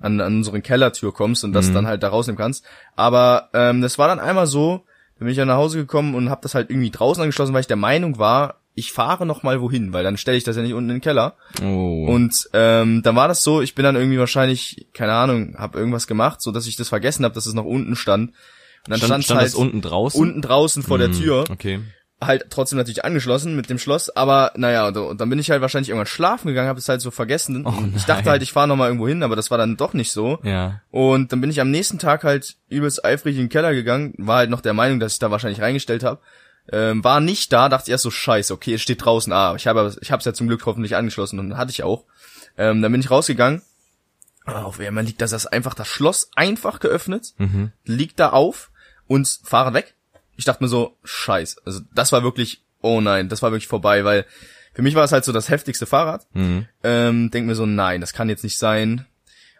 an, 0.00 0.20
an 0.20 0.36
unsere 0.36 0.60
Kellertür 0.60 1.12
kommst 1.12 1.44
und 1.44 1.52
das 1.52 1.68
Mhm. 1.68 1.74
dann 1.74 1.86
halt 1.86 2.02
da 2.02 2.08
rausnehmen 2.08 2.38
kannst. 2.38 2.64
Aber 2.96 3.48
ähm, 3.52 3.80
das 3.80 3.98
war 3.98 4.08
dann 4.08 4.20
einmal 4.20 4.46
so, 4.46 4.84
da 5.18 5.24
bin 5.24 5.28
ich 5.28 5.36
dann 5.36 5.48
nach 5.48 5.56
Hause 5.56 5.78
gekommen 5.78 6.14
und 6.14 6.30
habe 6.30 6.40
das 6.42 6.54
halt 6.54 6.70
irgendwie 6.70 6.90
draußen 6.90 7.22
angeschlossen, 7.22 7.52
weil 7.54 7.62
ich 7.62 7.66
der 7.66 7.76
Meinung 7.76 8.18
war, 8.18 8.56
ich 8.74 8.92
fahre 8.92 9.26
noch 9.26 9.42
mal 9.42 9.60
wohin, 9.60 9.92
weil 9.92 10.04
dann 10.04 10.16
stelle 10.16 10.36
ich 10.36 10.44
das 10.44 10.54
ja 10.56 10.62
nicht 10.62 10.72
unten 10.74 10.90
in 10.90 10.96
den 10.96 11.02
Keller. 11.02 11.34
Oh. 11.60 12.06
Und 12.08 12.48
ähm, 12.52 13.02
dann 13.02 13.16
war 13.16 13.26
das 13.26 13.42
so, 13.42 13.60
ich 13.60 13.74
bin 13.74 13.82
dann 13.84 13.96
irgendwie 13.96 14.20
wahrscheinlich, 14.20 14.86
keine 14.94 15.14
Ahnung, 15.14 15.56
habe 15.58 15.78
irgendwas 15.78 16.06
gemacht, 16.06 16.40
so 16.40 16.52
dass 16.52 16.68
ich 16.68 16.76
das 16.76 16.88
vergessen 16.88 17.24
habe, 17.24 17.34
dass 17.34 17.46
es 17.46 17.54
noch 17.54 17.64
unten 17.64 17.96
stand. 17.96 18.30
Und 18.86 18.90
dann 18.92 19.00
stand, 19.00 19.24
stand 19.24 19.40
halt 19.40 19.54
unten 19.56 19.80
draußen? 19.82 20.20
unten 20.20 20.40
draußen 20.42 20.84
vor 20.84 20.98
der 20.98 21.08
Mhm, 21.08 21.12
Tür, 21.12 21.44
Okay. 21.50 21.80
Halt 22.20 22.46
trotzdem 22.50 22.78
natürlich 22.78 23.04
angeschlossen 23.04 23.54
mit 23.54 23.70
dem 23.70 23.78
Schloss, 23.78 24.10
aber 24.10 24.52
naja, 24.56 24.88
und, 24.88 24.96
und 24.96 25.20
dann 25.20 25.30
bin 25.30 25.38
ich 25.38 25.50
halt 25.50 25.60
wahrscheinlich 25.62 25.90
irgendwann 25.90 26.06
schlafen 26.06 26.48
gegangen, 26.48 26.68
habe 26.68 26.78
es 26.80 26.88
halt 26.88 27.00
so 27.00 27.10
vergessen. 27.12 27.64
Oh 27.64 27.72
ich 27.94 28.04
dachte 28.06 28.28
halt, 28.30 28.42
ich 28.42 28.52
fahre 28.52 28.66
noch 28.66 28.74
mal 28.76 28.86
irgendwo 28.88 29.06
hin, 29.06 29.22
aber 29.22 29.36
das 29.36 29.50
war 29.52 29.58
dann 29.58 29.76
doch 29.76 29.92
nicht 29.94 30.10
so. 30.10 30.38
Ja. 30.42 30.80
Und 30.90 31.30
dann 31.32 31.40
bin 31.40 31.50
ich 31.50 31.60
am 31.60 31.70
nächsten 31.70 31.98
Tag 32.00 32.24
halt 32.24 32.56
übelst 32.68 33.04
eifrig 33.04 33.36
in 33.36 33.44
den 33.44 33.48
Keller 33.48 33.72
gegangen, 33.72 34.14
war 34.18 34.38
halt 34.38 34.50
noch 34.50 34.60
der 34.60 34.74
Meinung, 34.74 34.98
dass 34.98 35.12
ich 35.12 35.18
da 35.20 35.30
wahrscheinlich 35.30 35.60
reingestellt 35.60 36.02
habe. 36.02 36.20
Ähm, 36.70 37.02
war 37.04 37.20
nicht 37.20 37.52
da, 37.52 37.68
dachte 37.68 37.90
erst 37.90 38.02
so 38.02 38.10
scheiße, 38.10 38.52
okay, 38.52 38.74
es 38.74 38.82
steht 38.82 39.02
draußen, 39.04 39.32
ah, 39.32 39.54
ich 39.56 39.66
habe 39.66 39.94
ich 40.00 40.10
hab's 40.12 40.24
ja 40.26 40.34
zum 40.34 40.48
Glück 40.48 40.66
hoffentlich 40.66 40.96
angeschlossen 40.96 41.38
und 41.38 41.56
hatte 41.56 41.70
ich 41.70 41.82
auch. 41.82 42.04
Ähm, 42.58 42.82
dann 42.82 42.90
bin 42.92 43.00
ich 43.00 43.10
rausgegangen. 43.10 43.62
Ah, 44.44 44.62
Auf 44.64 44.80
einmal 44.80 45.04
liegt 45.04 45.20
das, 45.20 45.30
das 45.30 45.46
einfach 45.46 45.74
das 45.74 45.88
Schloss 45.88 46.30
einfach 46.34 46.80
geöffnet, 46.80 47.34
Mhm. 47.38 47.70
liegt 47.84 48.18
da 48.18 48.30
auf 48.30 48.70
und 49.06 49.28
fahren 49.44 49.72
weg. 49.74 49.94
Ich 50.38 50.44
dachte 50.46 50.62
mir 50.64 50.68
so, 50.68 50.96
scheiße. 51.04 51.60
Also 51.66 51.80
das 51.94 52.12
war 52.12 52.22
wirklich, 52.22 52.62
oh 52.80 53.00
nein, 53.02 53.28
das 53.28 53.42
war 53.42 53.50
wirklich 53.50 53.66
vorbei, 53.68 54.04
weil 54.04 54.24
für 54.72 54.82
mich 54.82 54.94
war 54.94 55.04
es 55.04 55.12
halt 55.12 55.24
so 55.24 55.32
das 55.32 55.48
heftigste 55.50 55.84
Fahrrad. 55.84 56.26
Mhm. 56.32 56.66
Ähm, 56.82 57.30
denk 57.30 57.46
mir 57.46 57.54
so, 57.56 57.66
nein, 57.66 58.00
das 58.00 58.12
kann 58.14 58.28
jetzt 58.30 58.44
nicht 58.44 58.56
sein. 58.58 59.04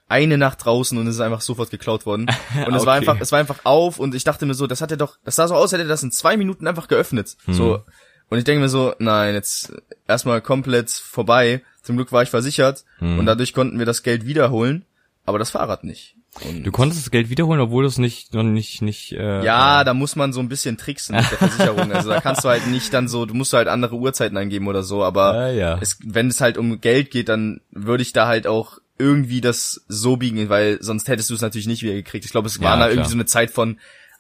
Eine 0.09 0.39
Nacht 0.39 0.65
draußen 0.65 0.97
und 0.97 1.07
es 1.07 1.17
ist 1.17 1.21
einfach 1.21 1.43
sofort 1.43 1.71
geklaut 1.71 2.07
worden. 2.07 2.31
Und 2.67 2.75
es 2.75 2.87
war 2.87 2.97
Okay. 2.97 3.09
einfach, 3.09 3.21
es 3.21 3.31
war 3.33 3.39
einfach 3.41 3.59
auf 3.65 3.99
und 3.99 4.15
ich 4.15 4.25
dachte 4.25 4.47
mir 4.47 4.55
so, 4.55 4.67
das 4.67 4.81
hat 4.81 4.91
er 4.91 4.97
doch, 4.97 5.19
das 5.25 5.37
sah 5.37 5.47
so 5.49 5.55
aus, 5.55 5.65
als 5.65 5.73
hätte 5.73 5.83
er 5.83 5.89
das 5.89 6.03
in 6.03 6.11
zwei 6.13 6.39
Minuten 6.39 6.67
einfach 6.67 6.89
geöffnet. 6.89 7.37
So. 7.47 7.83
Und 8.31 8.39
ich 8.39 8.45
denke 8.45 8.61
mir 8.63 8.69
so, 8.71 8.95
nein, 8.99 9.35
jetzt 9.35 9.73
erstmal 10.07 10.41
komplett 10.41 10.91
vorbei. 10.91 11.63
Zum 11.83 11.97
Glück 11.97 12.11
war 12.13 12.23
ich 12.23 12.31
versichert 12.31 12.85
und 13.01 13.27
dadurch 13.27 13.53
konnten 13.53 13.79
wir 13.79 13.87
das 13.87 14.03
Geld 14.03 14.27
wiederholen, 14.27 14.85
aber 15.27 15.39
das 15.39 15.51
Fahrrad 15.51 15.85
nicht. 15.85 16.15
Und 16.45 16.65
Du 16.65 16.71
konntest 16.73 17.03
das 17.03 17.11
Geld 17.11 17.31
wiederholen, 17.31 17.61
obwohl 17.61 17.83
du 17.85 17.89
es 17.89 17.99
nicht, 17.99 18.35
noch 18.35 18.43
nicht, 18.43 18.83
nicht, 18.83 19.13
äh, 19.13 19.45
ja, 19.45 19.85
da 19.85 19.95
muss 19.95 20.17
man 20.17 20.33
so 20.33 20.41
ein 20.41 20.49
bisschen 20.49 20.77
tricksen 20.77 21.17
mit 21.17 21.31
der 21.31 21.39
Versicherung. 21.39 21.93
Also 21.93 22.11
da 22.11 22.21
kannst 22.21 22.45
du 22.45 22.49
halt 22.49 22.67
nicht 22.67 22.93
dann 22.93 23.09
so, 23.09 23.27
du 23.27 23.35
musst 23.35 23.53
halt 23.53 23.69
andere 23.69 23.97
Uhrzeiten 23.97 24.37
eingeben 24.37 24.67
oder 24.69 24.83
so, 24.83 25.03
aber 25.05 25.33
Ah, 25.35 25.51
ja. 25.51 25.79
es, 25.81 25.99
wenn 26.05 26.29
es 26.29 26.41
halt 26.41 26.59
um 26.59 26.81
Geld 26.81 27.11
geht, 27.11 27.29
dann 27.29 27.61
würde 27.71 28.03
ich 28.03 28.13
da 28.13 28.27
halt 28.27 28.47
auch 28.47 28.79
irgendwie 28.99 29.41
das 29.41 29.85
so 29.89 30.17
biegen, 30.17 30.49
weil 30.49 30.79
sonst 30.83 31.07
hättest 31.09 31.31
du 31.31 31.35
es 31.35 31.41
natürlich 31.41 31.67
nicht 31.69 31.83
wieder 31.83 31.95
gekriegt. 31.95 32.25
Ich 32.25 32.33
glaube, 32.33 32.49
es 32.49 32.61
war 32.61 32.71
Ja, 32.71 32.71
da 32.73 32.77
klar. 32.87 32.91
irgendwie 32.91 33.11
so 33.11 33.17
eine 33.17 33.27
Zeit 33.27 33.51
von 33.51 33.79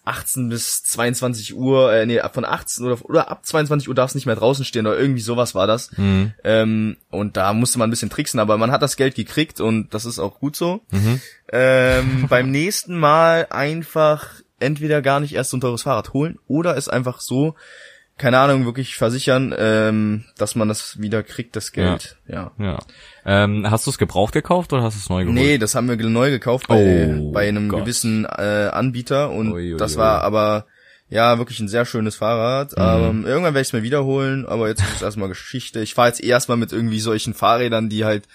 18 0.09 0.49
bis 0.49 0.83
22 0.85 1.55
Uhr, 1.55 1.93
äh, 1.93 2.07
nee, 2.07 2.21
von 2.33 2.45
18 2.45 2.87
oder, 2.87 3.05
oder 3.05 3.31
ab 3.31 3.45
22 3.45 3.89
Uhr 3.89 3.95
darfst 3.95 4.15
nicht 4.15 4.27
mehr 4.27 4.37
draußen 4.37 4.65
stehen 4.65 4.87
oder 4.87 4.99
irgendwie 4.99 5.21
sowas 5.21 5.55
war 5.55 5.67
das. 5.67 5.91
Mhm. 5.97 6.33
Ähm, 6.45 6.97
und 7.11 7.37
da 7.37 7.53
musste 7.53 7.79
man 7.79 7.89
ein 7.89 7.91
bisschen 7.91 8.11
tricksen, 8.11 8.41
aber 8.41 8.57
man 8.57 8.71
hat 8.71 8.83
das 8.83 8.97
Geld 8.97 9.15
gekriegt 9.15 9.61
und 9.61 9.93
das 9.93 10.07
ist 10.07 10.19
auch 10.19 10.41
gut 10.41 10.57
so. 10.57 10.81
Mhm. 10.91 11.21
Ähm, 11.53 12.27
beim 12.29 12.51
nächsten 12.51 12.99
Mal 12.99 13.47
einfach 13.51 14.41
entweder 14.59 15.03
gar 15.03 15.21
nicht 15.21 15.35
erst 15.35 15.51
so 15.51 15.59
ein 15.59 15.61
teures 15.61 15.83
Fahrrad 15.83 16.13
holen 16.13 16.39
oder 16.49 16.77
es 16.77 16.89
einfach 16.89 17.21
so, 17.21 17.55
keine 18.19 18.39
Ahnung, 18.39 18.65
wirklich 18.65 18.97
versichern, 18.97 19.55
ähm, 19.57 20.25
dass 20.37 20.55
man 20.55 20.69
das 20.69 21.01
wieder 21.01 21.23
kriegt, 21.23 21.57
das 21.57 21.73
Geld. 21.73 22.17
Ja. 22.27 22.51
Ja. 22.59 22.79
Ähm, 23.25 23.71
hast 23.71 23.87
du 23.87 23.91
es 23.91 23.99
gebraucht 23.99 24.33
gekauft 24.33 24.73
oder 24.73 24.83
hast 24.83 24.97
du 24.97 25.01
es 25.01 25.09
neu 25.09 25.23
geholt? 25.25 25.35
Nee, 25.39 25.59
das 25.59 25.75
haben 25.75 25.89
wir 25.89 25.97
neu 25.97 26.31
gekauft 26.31 26.67
bei, 26.69 27.17
Oh, 27.21 27.33
bei 27.33 27.49
einem 27.49 27.69
Gott. 27.69 27.81
gewissen 27.81 28.25
äh, 28.25 28.69
Anbieter 28.73 29.31
und 29.31 29.53
Ui, 29.53 29.73
ui, 29.73 29.79
das 29.79 29.93
ui. 29.93 29.99
war 29.99 30.23
aber 30.23 30.67
ja 31.11 31.39
wirklich 31.39 31.61
ein 31.61 31.69
sehr 31.69 31.85
schönes 31.87 32.17
Fahrrad. 32.17 32.73
Mhm. 32.73 32.83
Aber 32.83 33.05
irgendwann 33.07 33.55
werde 33.55 33.61
ich 33.61 33.69
es 33.69 33.73
mir 33.73 33.83
wiederholen, 33.83 34.45
aber 34.47 34.69
jetzt 34.69 34.83
ist 34.83 34.97
es 34.97 35.03
erstmal 35.03 35.29
Geschichte. 35.29 35.81
Ich 35.81 35.95
fahre 35.95 36.09
jetzt 36.09 36.21
erstmal 36.23 36.57
mit 36.59 36.73
irgendwie 36.73 37.01
solchen 37.01 37.35
Fahrrädern, 37.35 37.89
die 37.89 38.05
halt 38.05 38.27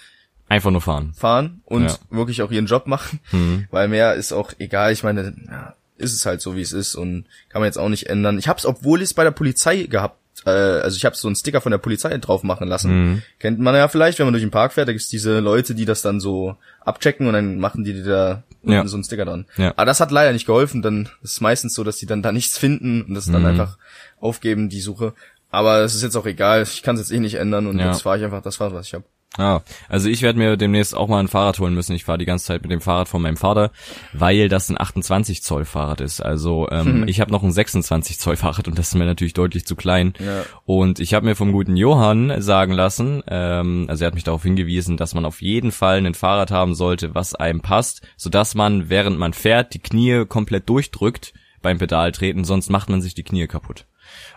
Einfach 0.48 0.70
nur 0.70 0.80
fahren. 0.82 1.12
fahren 1.16 1.62
und 1.64 1.84
Ja. 1.88 1.96
wirklich 2.10 2.42
auch 2.42 2.50
ihren 2.50 2.66
Job 2.66 2.86
machen, 2.86 3.20
Mhm. 3.32 3.66
weil 3.70 3.88
mehr 3.88 4.14
ist 4.14 4.32
auch 4.32 4.52
egal. 4.58 4.92
Ich 4.92 5.02
meine, 5.02 5.34
ja, 5.50 5.74
ist 5.96 6.12
es 6.12 6.26
halt 6.26 6.40
so, 6.40 6.56
wie 6.56 6.60
es 6.62 6.72
ist 6.72 6.94
und 6.94 7.26
kann 7.48 7.60
man 7.60 7.66
jetzt 7.66 7.78
auch 7.78 7.88
nicht 7.88 8.08
ändern. 8.08 8.38
Ich 8.38 8.48
hab's, 8.48 8.66
obwohl 8.66 9.00
ich 9.00 9.06
es 9.10 9.14
bei 9.14 9.24
der 9.24 9.30
Polizei 9.30 9.84
gehabt, 9.84 10.18
äh, 10.44 10.50
also 10.50 10.96
ich 10.96 11.04
habe 11.04 11.14
so 11.16 11.28
einen 11.28 11.36
Sticker 11.36 11.60
von 11.60 11.70
der 11.70 11.78
Polizei 11.78 12.16
drauf 12.18 12.42
machen 12.42 12.66
lassen. 12.68 12.90
Mhm. 13.12 13.22
Kennt 13.38 13.60
man 13.60 13.74
ja 13.76 13.86
vielleicht, 13.88 14.18
wenn 14.18 14.26
man 14.26 14.32
durch 14.32 14.42
den 14.42 14.50
Park 14.50 14.72
fährt, 14.72 14.88
da 14.88 14.92
gibt's 14.92 15.08
diese 15.08 15.38
Leute, 15.38 15.74
die 15.76 15.84
das 15.84 16.02
dann 16.02 16.18
so 16.20 16.56
abchecken 16.80 17.26
und 17.28 17.32
dann 17.34 17.58
machen 17.60 17.84
die 17.84 17.92
dir 17.94 18.04
da 18.04 18.42
Ja. 18.64 18.86
so 18.86 18.96
einen 18.96 19.04
Sticker 19.04 19.24
dran. 19.24 19.46
Ja. 19.56 19.70
Aber 19.76 19.84
das 19.84 20.00
hat 20.00 20.10
leider 20.10 20.32
nicht 20.32 20.46
geholfen, 20.46 20.82
dann 20.82 21.08
ist 21.22 21.32
es 21.32 21.40
meistens 21.40 21.74
so, 21.74 21.84
dass 21.84 21.98
die 21.98 22.06
dann 22.06 22.22
da 22.22 22.32
nichts 22.32 22.58
finden 22.58 23.02
und 23.02 23.14
das 23.14 23.26
dann 23.30 23.42
Mhm. 23.42 23.46
einfach 23.48 23.78
aufgeben, 24.20 24.68
die 24.68 24.80
Suche. 24.80 25.14
Aber 25.50 25.82
es 25.82 25.94
ist 25.94 26.02
jetzt 26.02 26.16
auch 26.16 26.26
egal, 26.26 26.62
ich 26.64 26.82
kann 26.82 26.96
es 26.96 27.02
jetzt 27.02 27.12
eh 27.16 27.20
nicht 27.20 27.36
ändern 27.36 27.68
und 27.68 27.78
Ja. 27.78 27.92
jetzt 27.92 28.02
fahre 28.02 28.18
ich 28.18 28.24
einfach 28.24 28.42
das 28.42 28.56
Fahrrad, 28.56 28.74
was 28.74 28.86
ich 28.88 28.94
habe. 28.94 29.04
Ja, 29.36 29.62
also 29.88 30.08
ich 30.08 30.22
werde 30.22 30.38
mir 30.38 30.56
demnächst 30.56 30.96
auch 30.96 31.08
mal 31.08 31.18
ein 31.18 31.28
Fahrrad 31.28 31.58
holen 31.58 31.74
müssen. 31.74 31.94
Ich 31.94 32.04
fahre 32.04 32.18
die 32.18 32.24
ganze 32.24 32.46
Zeit 32.46 32.62
mit 32.62 32.70
dem 32.70 32.80
Fahrrad 32.80 33.08
von 33.08 33.20
meinem 33.20 33.36
Vater, 33.36 33.72
weil 34.12 34.48
das 34.48 34.68
ein 34.68 34.80
28 34.80 35.42
Zoll 35.42 35.64
Fahrrad 35.64 36.00
ist. 36.00 36.20
Also 36.20 36.68
ähm, 36.70 37.04
ich 37.08 37.20
habe 37.20 37.32
noch 37.32 37.42
ein 37.42 37.50
26 37.50 38.20
Zoll 38.20 38.36
Fahrrad 38.36 38.68
und 38.68 38.78
das 38.78 38.88
ist 38.88 38.94
mir 38.94 39.06
natürlich 39.06 39.34
deutlich 39.34 39.66
zu 39.66 39.74
klein. 39.74 40.14
Ja. 40.20 40.44
Und 40.64 41.00
ich 41.00 41.14
habe 41.14 41.26
mir 41.26 41.34
vom 41.34 41.50
guten 41.50 41.76
Johann 41.76 42.40
sagen 42.40 42.72
lassen, 42.72 43.22
ähm, 43.26 43.86
also 43.88 44.04
er 44.04 44.08
hat 44.08 44.14
mich 44.14 44.24
darauf 44.24 44.44
hingewiesen, 44.44 44.96
dass 44.96 45.14
man 45.14 45.24
auf 45.24 45.42
jeden 45.42 45.72
Fall 45.72 45.98
ein 45.98 46.14
Fahrrad 46.14 46.52
haben 46.52 46.74
sollte, 46.74 47.14
was 47.14 47.34
einem 47.34 47.60
passt, 47.60 48.02
sodass 48.16 48.54
man, 48.54 48.88
während 48.88 49.18
man 49.18 49.32
fährt, 49.32 49.74
die 49.74 49.80
Knie 49.80 50.26
komplett 50.26 50.68
durchdrückt 50.68 51.34
beim 51.60 51.78
Pedaltreten, 51.78 52.44
sonst 52.44 52.70
macht 52.70 52.88
man 52.88 53.02
sich 53.02 53.14
die 53.14 53.24
Knie 53.24 53.48
kaputt. 53.48 53.86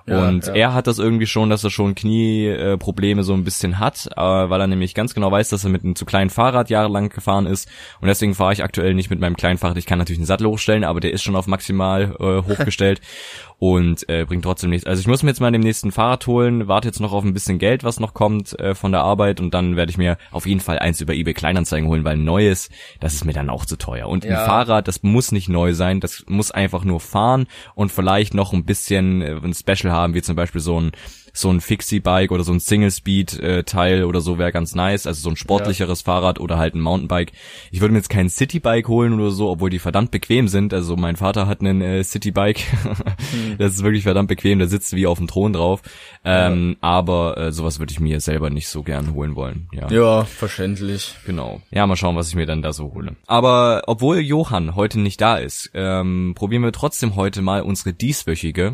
Ja, 0.07 0.27
und 0.27 0.47
ja. 0.47 0.53
er 0.53 0.73
hat 0.73 0.87
das 0.87 0.99
irgendwie 0.99 1.27
schon, 1.27 1.49
dass 1.49 1.63
er 1.63 1.69
schon 1.69 1.93
Knieprobleme 1.93 3.21
äh, 3.21 3.23
so 3.23 3.33
ein 3.33 3.43
bisschen 3.43 3.77
hat, 3.79 4.07
äh, 4.15 4.21
weil 4.21 4.61
er 4.61 4.67
nämlich 4.67 4.93
ganz 4.93 5.13
genau 5.13 5.31
weiß, 5.31 5.49
dass 5.49 5.65
er 5.65 5.69
mit 5.69 5.83
einem 5.83 5.95
zu 5.95 6.05
kleinen 6.05 6.29
Fahrrad 6.29 6.69
jahrelang 6.69 7.09
gefahren 7.09 7.45
ist. 7.45 7.67
Und 7.99 8.07
deswegen 8.07 8.33
fahre 8.33 8.53
ich 8.53 8.63
aktuell 8.63 8.93
nicht 8.93 9.09
mit 9.09 9.19
meinem 9.19 9.35
kleinen 9.35 9.57
Fahrrad. 9.57 9.77
Ich 9.77 9.85
kann 9.85 9.99
natürlich 9.99 10.19
einen 10.19 10.25
Sattel 10.25 10.47
hochstellen, 10.47 10.85
aber 10.85 11.01
der 11.01 11.11
ist 11.11 11.23
schon 11.23 11.35
auf 11.35 11.47
maximal 11.47 12.15
äh, 12.19 12.41
hochgestellt 12.49 13.01
und 13.59 14.07
äh, 14.07 14.23
bringt 14.25 14.43
trotzdem 14.43 14.69
nichts. 14.69 14.87
Also 14.87 15.01
ich 15.01 15.07
muss 15.07 15.23
mir 15.23 15.31
jetzt 15.31 15.41
mal 15.41 15.51
den 15.51 15.61
nächsten 15.61 15.91
Fahrrad 15.91 16.25
holen, 16.27 16.67
warte 16.67 16.87
jetzt 16.87 16.99
noch 16.99 17.11
auf 17.11 17.23
ein 17.23 17.33
bisschen 17.33 17.59
Geld, 17.59 17.83
was 17.83 17.99
noch 17.99 18.13
kommt 18.13 18.57
äh, 18.59 18.75
von 18.75 18.91
der 18.91 19.01
Arbeit 19.01 19.41
und 19.41 19.53
dann 19.53 19.75
werde 19.75 19.89
ich 19.89 19.97
mir 19.97 20.17
auf 20.31 20.45
jeden 20.45 20.59
Fall 20.59 20.79
eins 20.79 21.01
über 21.01 21.13
eBay 21.13 21.33
Kleinanzeigen 21.33 21.89
holen, 21.89 22.03
weil 22.03 22.15
ein 22.15 22.23
neues, 22.23 22.69
das 22.99 23.15
ist 23.15 23.25
mir 23.25 23.33
dann 23.33 23.49
auch 23.49 23.65
zu 23.65 23.75
teuer. 23.77 24.07
Und 24.07 24.23
Ja. 24.23 24.39
ein 24.39 24.45
Fahrrad, 24.45 24.87
das 24.87 25.03
muss 25.03 25.31
nicht 25.31 25.49
neu 25.49 25.73
sein, 25.73 25.99
das 25.99 26.23
muss 26.27 26.51
einfach 26.51 26.83
nur 26.83 26.99
fahren 26.99 27.47
und 27.75 27.91
vielleicht 27.91 28.33
noch 28.33 28.53
ein 28.53 28.63
bisschen 28.63 29.21
äh, 29.21 29.39
ein 29.43 29.53
Special 29.53 29.91
haben, 29.97 30.13
wie 30.13 30.21
zum 30.21 30.35
Beispiel 30.35 30.61
so 30.61 30.79
ein 30.79 30.91
so 31.37 31.51
ein 31.51 31.61
Fixie-Bike 31.61 32.31
oder 32.31 32.43
so 32.43 32.51
ein 32.51 32.59
Single-Speed-Teil 32.59 34.03
oder 34.05 34.21
so 34.21 34.39
wäre 34.39 34.51
ganz 34.51 34.73
nice, 34.73 35.05
also 35.05 35.21
so 35.21 35.29
ein 35.29 35.35
sportlicheres 35.35 36.01
Fahrrad 36.01 36.39
oder 36.39 36.57
halt 36.57 36.73
ein 36.73 36.81
Mountainbike. 36.81 37.31
Ich 37.71 37.79
würde 37.79 37.91
mir 37.91 37.99
jetzt 37.99 38.09
kein 38.09 38.29
City-Bike 38.29 38.87
holen 38.87 39.13
oder 39.13 39.29
so, 39.29 39.49
obwohl 39.49 39.69
die 39.69 39.79
verdammt 39.79 40.09
bequem 40.09 40.47
sind. 40.47 40.73
Also 40.73 40.95
mein 40.95 41.15
Vater 41.15 41.47
hat 41.47 41.61
einen 41.61 41.81
äh, 41.81 42.03
City-Bike, 42.03 42.63
das 43.59 43.73
ist 43.73 43.83
wirklich 43.83 44.03
verdammt 44.03 44.29
bequem, 44.29 44.57
der 44.57 44.67
sitzt 44.67 44.95
wie 44.95 45.05
auf 45.05 45.19
dem 45.19 45.27
Thron 45.27 45.53
drauf. 45.53 45.81
Ähm, 46.25 46.77
Aber 46.81 47.37
äh, 47.37 47.51
sowas 47.51 47.77
würde 47.77 47.91
ich 47.91 47.99
mir 47.99 48.19
selber 48.19 48.49
nicht 48.49 48.67
so 48.67 48.81
gern 48.81 49.13
holen 49.13 49.35
wollen. 49.35 49.69
Ja. 49.71 49.91
Ja, 49.91 50.23
verständlich. 50.23 51.13
Genau. 51.25 51.61
Ja, 51.69 51.85
mal 51.85 51.95
schauen, 51.95 52.15
was 52.15 52.29
ich 52.29 52.35
mir 52.35 52.47
dann 52.47 52.63
da 52.63 52.73
so 52.73 52.93
hole. 52.93 53.15
Aber 53.27 53.83
obwohl 53.85 54.19
Johann 54.19 54.75
heute 54.75 54.99
nicht 54.99 55.21
da 55.21 55.37
ist, 55.37 55.69
ähm, 55.75 56.33
probieren 56.35 56.63
wir 56.63 56.71
trotzdem 56.71 57.15
heute 57.15 57.43
mal 57.43 57.61
unsere 57.61 57.93
dieswöchige 57.93 58.71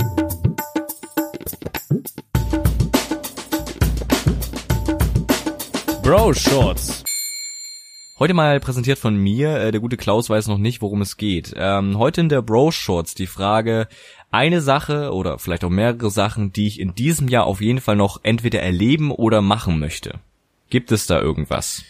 Bro 6.02 6.34
Shorts. 6.34 7.04
Heute 8.20 8.34
mal 8.34 8.60
präsentiert 8.60 9.00
von 9.00 9.16
mir, 9.16 9.58
äh, 9.58 9.72
der 9.72 9.82
gute 9.82 9.98
Klaus 9.98 10.30
weiß 10.30 10.48
noch 10.48 10.58
nicht, 10.58 10.82
worum 10.82 11.02
es 11.02 11.18
geht. 11.18 11.54
Ähm, 11.56 11.98
heute 11.98 12.22
in 12.22 12.30
der 12.30 12.42
Bro 12.42 12.72
Shorts 12.72 13.16
die 13.16 13.28
Frage, 13.28 13.88
eine 14.32 14.62
Sache 14.62 15.12
oder 15.14 15.40
vielleicht 15.40 15.64
auch 15.64 15.70
mehrere 15.70 16.10
Sachen, 16.10 16.52
die 16.54 16.68
ich 16.68 16.80
in 16.80 16.96
diesem 16.96 17.28
Jahr 17.28 17.46
auf 17.46 17.62
jeden 17.62 17.82
Fall 17.82 17.96
noch 17.96 18.20
entweder 18.24 18.62
erleben 18.62 19.12
oder 19.12 19.42
machen 19.42 19.80
möchte. 19.80 20.20
Gibt 20.70 20.92
es 20.92 21.06
da 21.06 21.20
irgendwas 21.22 21.84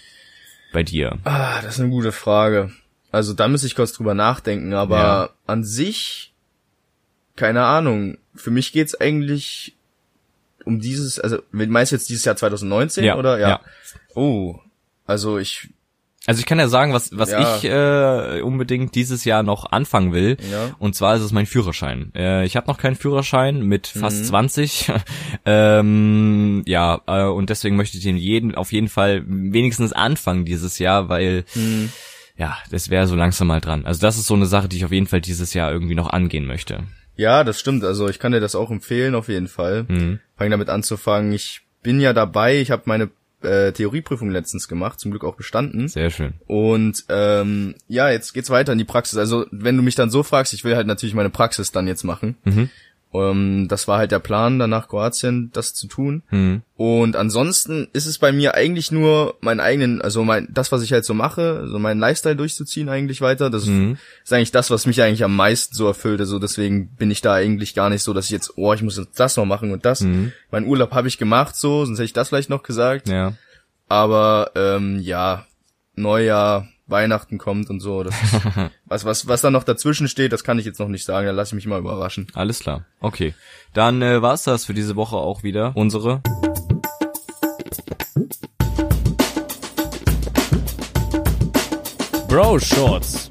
bei 0.73 0.83
dir? 0.83 1.17
Ah, 1.23 1.61
das 1.61 1.75
ist 1.75 1.81
eine 1.81 1.89
gute 1.89 2.11
Frage. 2.11 2.71
Also 3.11 3.33
da 3.33 3.47
müsste 3.47 3.67
ich 3.67 3.75
kurz 3.75 3.93
drüber 3.93 4.13
nachdenken, 4.15 4.73
aber 4.73 4.97
Ja. 4.97 5.29
an 5.45 5.63
sich, 5.63 6.33
keine 7.35 7.63
Ahnung. 7.63 8.17
Für 8.35 8.49
mich 8.51 8.71
geht's 8.71 8.95
eigentlich 8.99 9.75
um 10.65 10.79
dieses, 10.79 11.19
also 11.19 11.37
meinst 11.51 11.91
du 11.91 11.95
jetzt 11.95 12.09
dieses 12.09 12.25
Jahr 12.25 12.35
2019 12.35 13.03
Ja, 13.03 13.15
oder? 13.17 13.39
ja. 13.39 13.59
Oh, 14.15 14.55
also 15.05 15.37
ich, 15.37 15.69
Also 16.25 16.39
ich 16.39 16.45
kann 16.45 16.59
ja 16.59 16.67
sagen, 16.69 16.93
was, 16.93 17.09
was 17.17 17.31
Ja. 17.31 17.57
ich 17.57 17.65
äh, 17.65 18.41
unbedingt 18.41 18.95
dieses 18.95 19.25
Jahr 19.25 19.43
noch 19.43 19.71
anfangen 19.71 20.13
will. 20.13 20.37
Ja. 20.49 20.75
Und 20.79 20.95
zwar 20.95 21.15
ist 21.15 21.21
es 21.21 21.31
mein 21.33 21.45
Führerschein. 21.45 22.11
Äh, 22.15 22.45
ich 22.45 22.55
habe 22.55 22.67
noch 22.67 22.77
keinen 22.77 22.95
Führerschein 22.95 23.61
mit 23.63 23.87
fast 23.87 24.21
Mhm. 24.21 24.23
20. 24.27 24.91
ähm, 25.45 26.63
ja, 26.65 27.01
äh, 27.07 27.23
und 27.25 27.49
deswegen 27.49 27.75
möchte 27.75 27.97
ich 27.97 28.03
den 28.03 28.17
jeden 28.17 28.55
auf 28.55 28.71
jeden 28.71 28.89
Fall 28.89 29.23
wenigstens 29.27 29.93
anfangen 29.93 30.45
dieses 30.45 30.79
Jahr, 30.79 31.09
weil 31.09 31.43
Mhm. 31.55 31.89
ja, 32.37 32.57
das 32.71 32.89
wäre 32.89 33.07
so 33.07 33.15
langsam 33.15 33.47
mal 33.47 33.61
dran. 33.61 33.85
Also 33.85 34.01
das 34.01 34.17
ist 34.17 34.27
so 34.27 34.33
eine 34.35 34.45
Sache, 34.45 34.67
die 34.69 34.77
ich 34.77 34.85
auf 34.85 34.91
jeden 34.91 35.07
Fall 35.07 35.21
dieses 35.21 35.53
Jahr 35.53 35.71
irgendwie 35.71 35.95
noch 35.95 36.09
angehen 36.09 36.45
möchte. 36.45 36.83
Ja, 37.15 37.43
das 37.43 37.59
stimmt. 37.59 37.83
Also 37.83 38.09
ich 38.09 38.19
kann 38.19 38.31
dir 38.31 38.39
das 38.39 38.55
auch 38.55 38.71
empfehlen, 38.71 39.15
auf 39.15 39.27
jeden 39.27 39.47
Fall. 39.47 39.85
Mhm. 39.87 40.19
Fang 40.35 40.49
damit 40.49 40.69
anzufangen. 40.69 41.31
Ich 41.33 41.61
bin 41.81 41.99
ja 41.99 42.13
dabei. 42.13 42.59
Ich 42.59 42.71
habe 42.71 42.83
meine 42.85 43.09
äh, 43.43 43.71
Theorieprüfung 43.71 44.31
letztens 44.31 44.67
gemacht, 44.67 44.99
zum 44.99 45.11
Glück 45.11 45.23
auch 45.23 45.35
bestanden. 45.35 45.87
Sehr 45.87 46.09
schön. 46.09 46.33
Und 46.47 47.05
ähm, 47.09 47.75
ja, 47.87 48.09
jetzt 48.09 48.33
geht's 48.33 48.49
weiter 48.49 48.71
in 48.71 48.77
die 48.77 48.85
Praxis. 48.85 49.17
Also 49.17 49.45
wenn 49.51 49.77
du 49.77 49.83
mich 49.83 49.95
dann 49.95 50.09
so 50.09 50.23
fragst, 50.23 50.53
ich 50.53 50.63
will 50.63 50.75
halt 50.75 50.87
natürlich 50.87 51.15
meine 51.15 51.29
Praxis 51.29 51.71
dann 51.71 51.87
jetzt 51.87 52.03
machen. 52.03 52.37
Mhm. 52.45 52.69
Ähm, 53.13 53.67
das 53.67 53.87
war 53.87 53.99
halt 53.99 54.11
der 54.11 54.19
Plan, 54.19 54.57
dann 54.59 54.69
nach 54.71 54.87
Kroatien 54.87 55.51
das 55.53 55.73
zu 55.73 55.87
tun. 55.87 56.23
Mhm. 56.31 56.61
Und 56.75 57.15
ansonsten 57.15 57.87
ist 57.93 58.07
es 58.07 58.17
bei 58.17 58.31
mir 58.31 58.55
eigentlich 58.55 58.91
nur 58.91 59.35
mein 59.41 59.59
eigenen, 59.59 60.01
also 60.01 60.23
mein 60.23 60.47
das, 60.51 60.71
was 60.71 60.81
ich 60.81 60.91
halt 60.93 61.05
so 61.05 61.13
mache, 61.13 61.67
so 61.67 61.77
meinen 61.79 61.99
Lifestyle 61.99 62.35
durchzuziehen 62.35 62.89
eigentlich 62.89 63.21
weiter. 63.21 63.49
Das 63.49 63.65
Mhm. 63.65 63.97
ist 64.23 64.33
eigentlich 64.33 64.51
das, 64.51 64.71
was 64.71 64.85
mich 64.85 65.01
eigentlich 65.01 65.23
am 65.23 65.35
meisten 65.35 65.75
so 65.75 65.85
erfüllt. 65.87 66.19
Also 66.19 66.39
deswegen 66.39 66.89
bin 66.89 67.11
ich 67.11 67.21
da 67.21 67.33
eigentlich 67.33 67.75
gar 67.75 67.89
nicht 67.89 68.03
so, 68.03 68.13
dass 68.13 68.25
ich 68.25 68.31
jetzt, 68.31 68.53
oh, 68.57 68.73
ich 68.73 68.81
muss 68.81 68.97
jetzt 68.97 69.19
das 69.19 69.37
noch 69.37 69.45
machen 69.45 69.71
und 69.71 69.85
das. 69.85 70.01
Mhm. 70.01 70.31
Mein 70.51 70.65
Urlaub 70.65 70.91
habe 70.91 71.07
ich 71.07 71.17
gemacht, 71.17 71.55
so, 71.55 71.85
sonst 71.85 71.99
hätte 71.99 72.05
ich 72.05 72.13
das 72.13 72.29
vielleicht 72.29 72.49
noch 72.49 72.63
gesagt. 72.63 73.07
Ja. 73.07 73.33
Aber 73.89 74.51
ähm, 74.55 74.99
ja, 75.01 75.45
Neujahr, 75.95 76.67
Weihnachten 76.87 77.37
kommt 77.37 77.69
und 77.69 77.79
so. 77.79 78.03
Das 78.03 78.13
ist, 78.21 78.33
was, 78.85 79.05
was, 79.05 79.27
was 79.27 79.41
da 79.41 79.51
noch 79.51 79.63
dazwischen 79.63 80.07
steht, 80.07 80.33
das 80.33 80.43
kann 80.43 80.59
ich 80.59 80.65
jetzt 80.65 80.79
noch 80.79 80.87
nicht 80.87 81.05
sagen. 81.05 81.25
Da 81.25 81.31
lasse 81.31 81.49
ich 81.49 81.55
mich 81.55 81.67
mal 81.67 81.79
überraschen. 81.79 82.27
Alles 82.33 82.59
klar. 82.59 82.85
Okay. 82.99 83.33
Dann 83.73 84.01
äh, 84.01 84.21
war's 84.21 84.43
das 84.43 84.65
für 84.65 84.73
diese 84.73 84.95
Woche 84.95 85.15
auch 85.15 85.43
wieder. 85.43 85.71
Unsere 85.75 86.21
Bro 92.27 92.59
Shorts. 92.59 93.29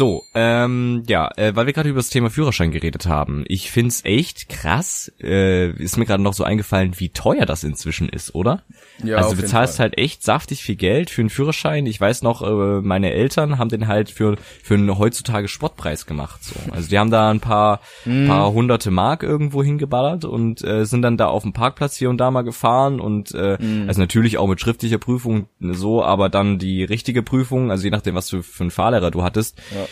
So, 0.00 0.24
ähm, 0.34 1.02
ja, 1.08 1.28
äh, 1.36 1.54
weil 1.54 1.66
wir 1.66 1.74
gerade 1.74 1.90
über 1.90 1.98
das 1.98 2.08
Thema 2.08 2.30
Führerschein 2.30 2.70
geredet 2.70 3.04
haben. 3.04 3.44
Ich 3.48 3.70
find's 3.70 4.00
echt 4.06 4.48
krass, 4.48 5.12
äh, 5.22 5.68
ist 5.72 5.98
mir 5.98 6.06
gerade 6.06 6.22
noch 6.22 6.32
so 6.32 6.42
eingefallen, 6.42 6.94
wie 6.98 7.10
teuer 7.10 7.44
das 7.44 7.64
inzwischen 7.64 8.08
ist, 8.08 8.34
oder? 8.34 8.62
Ja, 9.04 9.18
also 9.18 9.34
du 9.34 9.42
bezahlst 9.42 9.76
Fall. 9.76 9.84
halt 9.90 9.98
echt 9.98 10.22
saftig 10.22 10.62
viel 10.62 10.76
Geld 10.76 11.10
für 11.10 11.20
einen 11.20 11.28
Führerschein. 11.28 11.84
Ich 11.84 12.00
weiß 12.00 12.22
noch, 12.22 12.40
äh, 12.40 12.80
meine 12.80 13.12
Eltern 13.12 13.58
haben 13.58 13.68
den 13.68 13.88
halt 13.88 14.08
für 14.08 14.36
für 14.62 14.72
einen 14.72 14.96
heutzutage 14.96 15.48
Spottpreis 15.48 16.06
gemacht. 16.06 16.44
So. 16.44 16.54
Also 16.72 16.88
die 16.88 16.98
haben 16.98 17.10
da 17.10 17.28
ein 17.30 17.40
paar 17.40 17.80
Mhm. 18.06 18.26
paar 18.26 18.50
hunderte 18.54 18.90
Mark 18.90 19.22
irgendwo 19.22 19.62
hingeballert 19.62 20.24
und 20.24 20.64
äh, 20.64 20.86
sind 20.86 21.02
dann 21.02 21.18
da 21.18 21.26
auf 21.26 21.42
dem 21.42 21.52
Parkplatz 21.52 21.96
hier 21.96 22.08
und 22.08 22.16
da 22.16 22.30
mal 22.30 22.40
gefahren 22.40 23.00
und 23.00 23.34
äh, 23.34 23.58
Mhm. 23.60 23.84
also 23.86 24.00
natürlich 24.00 24.38
auch 24.38 24.46
mit 24.48 24.62
schriftlicher 24.62 24.96
Prüfung 24.96 25.48
so, 25.60 26.02
aber 26.02 26.30
dann 26.30 26.58
die 26.58 26.84
richtige 26.84 27.22
Prüfung, 27.22 27.70
also 27.70 27.84
je 27.84 27.90
nachdem, 27.90 28.14
was 28.14 28.28
du 28.28 28.42
für 28.42 28.62
einen 28.64 28.70
Fahrlehrer 28.70 29.10
du 29.10 29.22
hattest. 29.22 29.58
Ja. 29.74 29.86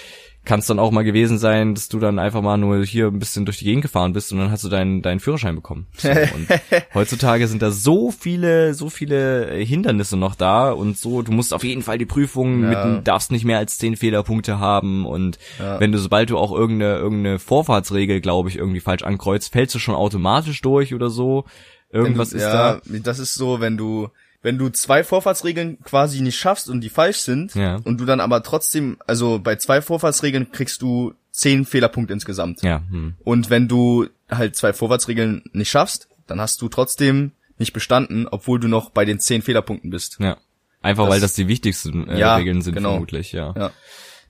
Kann 0.45 0.61
es 0.61 0.67
dann 0.67 0.79
auch 0.79 0.91
mal 0.93 1.03
gewesen 1.03 1.37
sein, 1.37 1.75
dass 1.75 1.89
du 1.89 1.99
dann 1.99 2.19
einfach 2.19 2.41
mal 2.41 2.57
nur 2.57 2.83
hier 2.83 3.09
ein 3.09 3.19
bisschen 3.19 3.45
durch 3.45 3.59
die 3.59 3.67
Gegend 3.67 3.83
gefahren 3.83 4.15
bist 4.15 4.33
und 4.33 4.39
dann 4.39 4.51
hast 4.51 4.65
du 4.65 4.71
deinen 4.71 5.03
deinen 5.03 5.21
Führerschein 5.21 5.55
bekommen. 5.57 5.89
So, 5.99 6.09
und 6.35 6.49
heutzutage 6.95 7.47
sind 7.49 7.61
da 7.61 7.71
so 7.71 8.11
viele 8.11 8.73
so 8.73 8.89
viele 8.89 9.53
Hindernisse 9.57 10.17
noch 10.17 10.35
da 10.35 10.71
und 10.71 10.97
so. 10.97 11.21
Du 11.21 11.33
musst 11.33 11.53
auf 11.53 11.65
jeden 11.65 11.83
Fall 11.83 11.99
die 11.99 12.07
Prüfung 12.07 12.63
Ja. 12.73 12.85
mit 12.87 13.07
darfst 13.07 13.31
nicht 13.31 13.45
mehr 13.45 13.59
als 13.59 13.77
zehn 13.77 13.97
Fehlerpunkte 13.97 14.59
haben 14.59 15.05
und 15.05 15.39
Ja. 15.59 15.81
wenn 15.81 15.93
du 15.93 15.99
sobald 15.99 16.31
du 16.31 16.39
auch 16.39 16.53
irgendeine 16.53 16.97
irgendeine 16.97 17.39
Vorfahrtsregel, 17.39 18.21
glaube 18.23 18.49
ich, 18.49 18.57
irgendwie 18.57 18.81
falsch 18.81 19.03
ankreuzt, 19.03 19.53
fällst 19.53 19.75
du 19.75 19.79
schon 19.79 19.95
automatisch 19.95 20.63
durch 20.63 20.95
oder 20.95 21.11
so. 21.11 21.45
Irgendwas 21.91 22.31
du, 22.31 22.37
ist 22.37 22.43
ja, 22.43 22.75
da. 22.75 22.81
das 23.03 23.19
ist 23.19 23.35
so, 23.35 23.61
wenn 23.61 23.77
du, 23.77 24.09
wenn 24.43 24.59
du 24.59 24.69
zwei 24.71 25.03
Vorfahrtsregeln 25.05 25.79
quasi 25.83 26.21
nicht 26.21 26.39
schaffst 26.39 26.69
und 26.69 26.81
die 26.81 26.89
falsch 26.91 27.19
sind 27.19 27.55
Ja. 27.55 27.77
und 27.85 27.99
du 28.01 28.05
dann 28.05 28.21
aber 28.21 28.43
trotzdem, 28.43 28.99
also 29.07 29.39
bei 29.39 29.57
zwei 29.57 29.83
Vorfahrtsregeln 29.83 30.53
kriegst 30.53 30.81
du 30.83 31.15
zehn 31.33 31.65
Fehlerpunkte 31.65 32.13
insgesamt. 32.13 32.63
Ja, 32.63 32.83
hm. 32.91 33.15
Und 33.25 33.51
wenn 33.51 33.69
du 33.69 34.07
halt 34.31 34.57
zwei 34.57 34.73
Vorfahrtsregeln 34.73 35.43
nicht 35.53 35.71
schaffst, 35.71 36.09
dann 36.27 36.41
hast 36.41 36.61
du 36.63 36.69
trotzdem 36.69 37.33
nicht 37.59 37.73
bestanden, 37.73 38.27
obwohl 38.29 38.61
du 38.61 38.69
noch 38.69 38.91
bei 38.91 39.05
den 39.05 39.19
zehn 39.21 39.43
Fehlerpunkten 39.43 39.91
bist. 39.91 40.17
ja. 40.21 40.37
Einfach 40.81 41.07
Das- 41.07 41.15
weil 41.15 41.21
das 41.21 41.33
die 41.35 41.49
wichtigsten 41.49 42.09
äh, 42.09 42.21
Ja, 42.21 42.37
Regeln 42.37 42.63
sind 42.63 42.75
genau. 42.75 42.91
vermutlich, 42.93 43.33
ja. 43.33 43.53
Ja. 43.57 43.73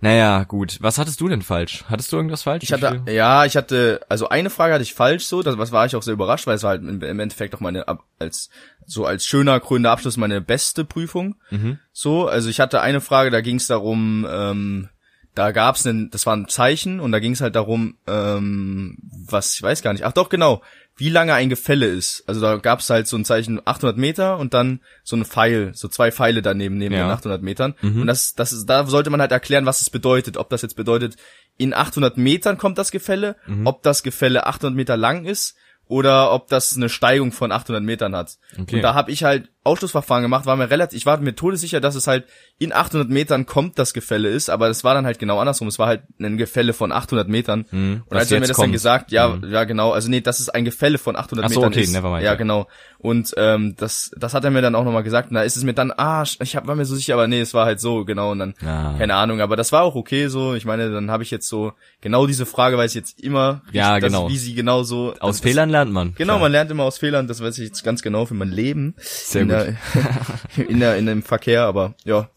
Naja, 0.01 0.45
gut. 0.45 0.79
Was 0.81 0.99
hattest 0.99 1.21
du 1.21 1.29
denn 1.29 1.43
falsch? 1.43 1.85
Hattest 1.89 2.13
du 2.13 2.17
irgendwas 2.17 2.45
falsch? 2.45 2.63
Ich 2.63 2.73
hatte, 2.73 3.03
ja, 3.11 3.45
ich 3.45 3.57
hatte, 3.57 4.01
also 4.09 4.29
eine 4.29 4.49
Frage 4.49 4.75
hatte 4.75 4.83
ich 4.85 4.95
falsch 4.95 5.25
so, 5.25 5.43
das 5.43 5.59
was 5.59 5.73
war 5.73 5.87
ich 5.87 5.97
auch 5.97 6.03
sehr 6.03 6.15
überrascht, 6.15 6.47
weil 6.47 6.55
es 6.55 6.63
war 6.63 6.71
halt 6.71 6.83
im, 6.83 7.03
im 7.03 7.21
Endeffekt 7.21 7.55
auch 7.55 7.61
meine, 7.61 7.85
als, 8.19 8.49
so 8.87 9.07
als 9.07 9.27
schöner 9.27 9.59
krönender 9.59 9.91
Abschluss 9.91 10.17
meine 10.17 10.41
beste 10.41 10.85
Prüfung. 10.85 11.35
Mhm. 11.51 11.79
So, 11.93 12.29
also 12.29 12.49
ich 12.49 12.61
hatte 12.61 12.81
eine 12.81 13.01
Frage, 13.01 13.31
da 13.31 13.41
ging 13.41 13.57
es 13.57 13.67
darum, 13.67 14.27
ähm, 14.31 14.89
da 15.35 15.53
gab's 15.53 15.87
einen, 15.87 16.11
das 16.11 16.27
war 16.27 16.35
ein 16.37 16.49
Zeichen 16.49 16.99
und 17.01 17.13
da 17.13 17.19
ging 17.21 17.33
es 17.33 17.41
halt 17.41 17.55
darum, 17.55 17.97
ähm, 18.07 18.97
was, 19.27 19.55
ich 19.55 19.63
weiß 19.63 19.83
gar 19.83 19.93
nicht, 19.93 20.05
ach 20.05 20.13
doch, 20.13 20.29
genau, 20.29 20.63
wie 20.97 21.11
lange 21.11 21.33
ein 21.35 21.49
Gefälle 21.49 21.87
ist. 21.87 22.25
Also 22.27 22.41
da 22.41 22.57
gab's 22.57 22.91
halt 22.91 23.07
so 23.07 23.17
ein 23.17 23.25
Zeichen 23.25 23.61
800 23.65 23.97
Meter 23.97 24.37
und 24.39 24.53
dann 24.53 24.81
so 25.05 25.15
ein 25.15 25.25
Pfeil, 25.25 25.71
so 25.75 25.87
zwei 25.87 26.11
Pfeile 26.11 26.43
daneben 26.43 26.77
neben 26.77 26.93
Ja. 26.95 27.07
den 27.07 27.11
800 27.13 27.41
Metern. 27.41 27.75
Und 28.01 28.07
das, 28.09 28.35
das 28.35 28.53
ist, 28.53 28.67
da 28.67 28.85
sollte 28.87 29.11
man 29.11 29.21
halt 29.21 29.31
erklären, 29.31 29.65
was 29.65 29.81
es 29.81 29.91
bedeutet. 29.91 30.37
Ob 30.37 30.51
das 30.51 30.63
jetzt 30.63 30.75
bedeutet, 30.75 31.15
in 31.57 31.73
800 31.73 32.17
Metern 32.17 32.59
kommt 32.59 32.79
das 32.79 32.91
Gefälle, 32.91 33.37
ob 33.65 33.85
das 33.85 34.03
Gefälle 34.03 34.47
800 34.47 34.75
Meter 34.75 34.97
lang 34.97 35.25
ist 35.25 35.55
oder 35.87 36.33
ob 36.33 36.49
das 36.49 36.77
eine 36.77 36.89
Steigung 36.89 37.31
von 37.31 37.53
800 37.53 37.83
Metern 37.83 38.17
hat. 38.17 38.37
Okay. 38.61 38.77
Und 38.77 38.83
da 38.83 38.95
habe 38.95 39.13
ich 39.13 39.23
halt 39.23 39.51
Ausschlussverfahren 39.69 40.23
gemacht, 40.23 40.47
war 40.47 40.57
mir 40.57 40.71
relativ, 40.71 40.97
ich 40.97 41.07
war 41.07 41.19
mir 41.19 41.35
todessicher, 41.35 41.81
dass 41.81 41.95
es 41.95 42.07
halt 42.07 42.25
in 42.59 42.73
800 42.73 43.09
Metern 43.09 43.47
kommt 43.47 43.79
das 43.79 43.93
Gefälle 43.95 44.29
ist, 44.29 44.51
aber 44.51 44.69
es 44.69 44.83
war 44.83 44.95
dann 44.95 45.07
halt 45.07 45.19
genau 45.21 45.39
andersrum. 45.39 45.69
Es 45.69 45.79
war 45.79 45.87
halt 45.87 46.03
ein 46.21 46.37
Gefälle 46.37 46.73
von 46.73 46.91
800 46.91 47.29
Metern. 47.29 47.67
Und 47.71 48.03
was 48.09 48.19
als 48.23 48.33
er 48.33 48.41
mir 48.41 48.47
das 48.49 48.57
dann 48.57 48.65
kommt. 48.65 48.73
gesagt, 48.73 49.13
ja, 49.13 49.39
ja 49.49 49.63
genau, 49.65 49.93
also 49.93 50.09
nee, 50.11 50.21
das 50.21 50.41
ist 50.41 50.49
ein 50.49 50.65
Gefälle 50.65 50.99
von 50.99 51.15
800 51.15 51.45
Ach 51.47 51.51
so, 51.51 51.61
Metern 51.61 51.73
okay, 51.73 51.83
ist. 51.83 51.93
never 51.93 52.11
mind, 52.11 52.25
ja, 52.25 52.33
ja. 52.33 52.35
genau. 52.37 52.67
Und 52.99 53.33
ähm, 53.37 53.75
das, 53.77 54.11
das 54.17 54.35
hat 54.35 54.45
er 54.45 54.51
mir 54.51 54.61
dann 54.63 54.75
auch 54.75 54.85
nochmal 54.85 55.05
gesagt. 55.05 55.29
Und 55.31 55.35
da 55.37 55.43
ist 55.43 55.57
es 55.57 55.63
mir 55.63 55.73
dann, 55.75 55.93
ah, 55.97 56.25
ich 56.43 56.57
hab, 56.57 56.67
war 56.67 56.75
mir 56.75 56.85
so 56.85 56.97
sicher, 56.97 57.15
aber 57.15 57.29
nee, 57.29 57.41
es 57.41 57.55
war 57.55 57.65
halt 57.67 57.79
so, 57.81 58.05
genau. 58.05 58.33
Und 58.33 58.41
dann, 58.41 58.55
Ah. 58.65 58.95
keine 58.99 59.15
Ahnung, 59.15 59.41
aber 59.41 59.55
das 59.57 59.71
war 59.71 59.83
auch 59.83 59.95
okay 59.95 60.27
so. 60.29 60.55
Ich 60.55 60.65
meine, 60.65 60.91
dann 60.91 61.11
habe 61.11 61.23
ich 61.23 61.31
jetzt 61.31 61.49
so, 61.49 61.73
genau 62.01 62.27
diese 62.27 62.45
Frage 62.47 62.77
weiß 62.77 62.91
ich 62.91 62.97
jetzt 62.97 63.21
immer, 63.21 63.63
Ja, 63.71 64.01
das, 64.01 64.11
genau. 64.13 64.29
wie 64.29 64.37
sie 64.39 64.55
genau 64.55 64.83
so. 64.83 65.15
Aus 65.21 65.39
Fehlern 65.41 65.71
lernt 65.71 65.93
man. 65.93 66.15
Genau, 66.17 66.33
Klar. 66.35 66.39
man 66.41 66.53
lernt 66.53 66.71
immer 66.73 66.83
aus 66.85 66.99
Fehlern, 66.99 67.29
das 67.29 67.41
weiß 67.43 67.57
ich 67.59 67.69
jetzt 67.69 67.85
ganz 67.85 68.03
genau 68.03 68.27
für 68.27 68.35
mein 68.35 68.49
Leben. 68.51 68.95
Sehr 68.99 69.45
gut. 69.45 69.53
Der, 69.65 70.67
in 70.69 70.81
der, 70.81 70.97
in 70.97 71.07
dem 71.07 71.23
Verkehr, 71.23 71.63
aber 71.63 71.95
ja, 72.05 72.31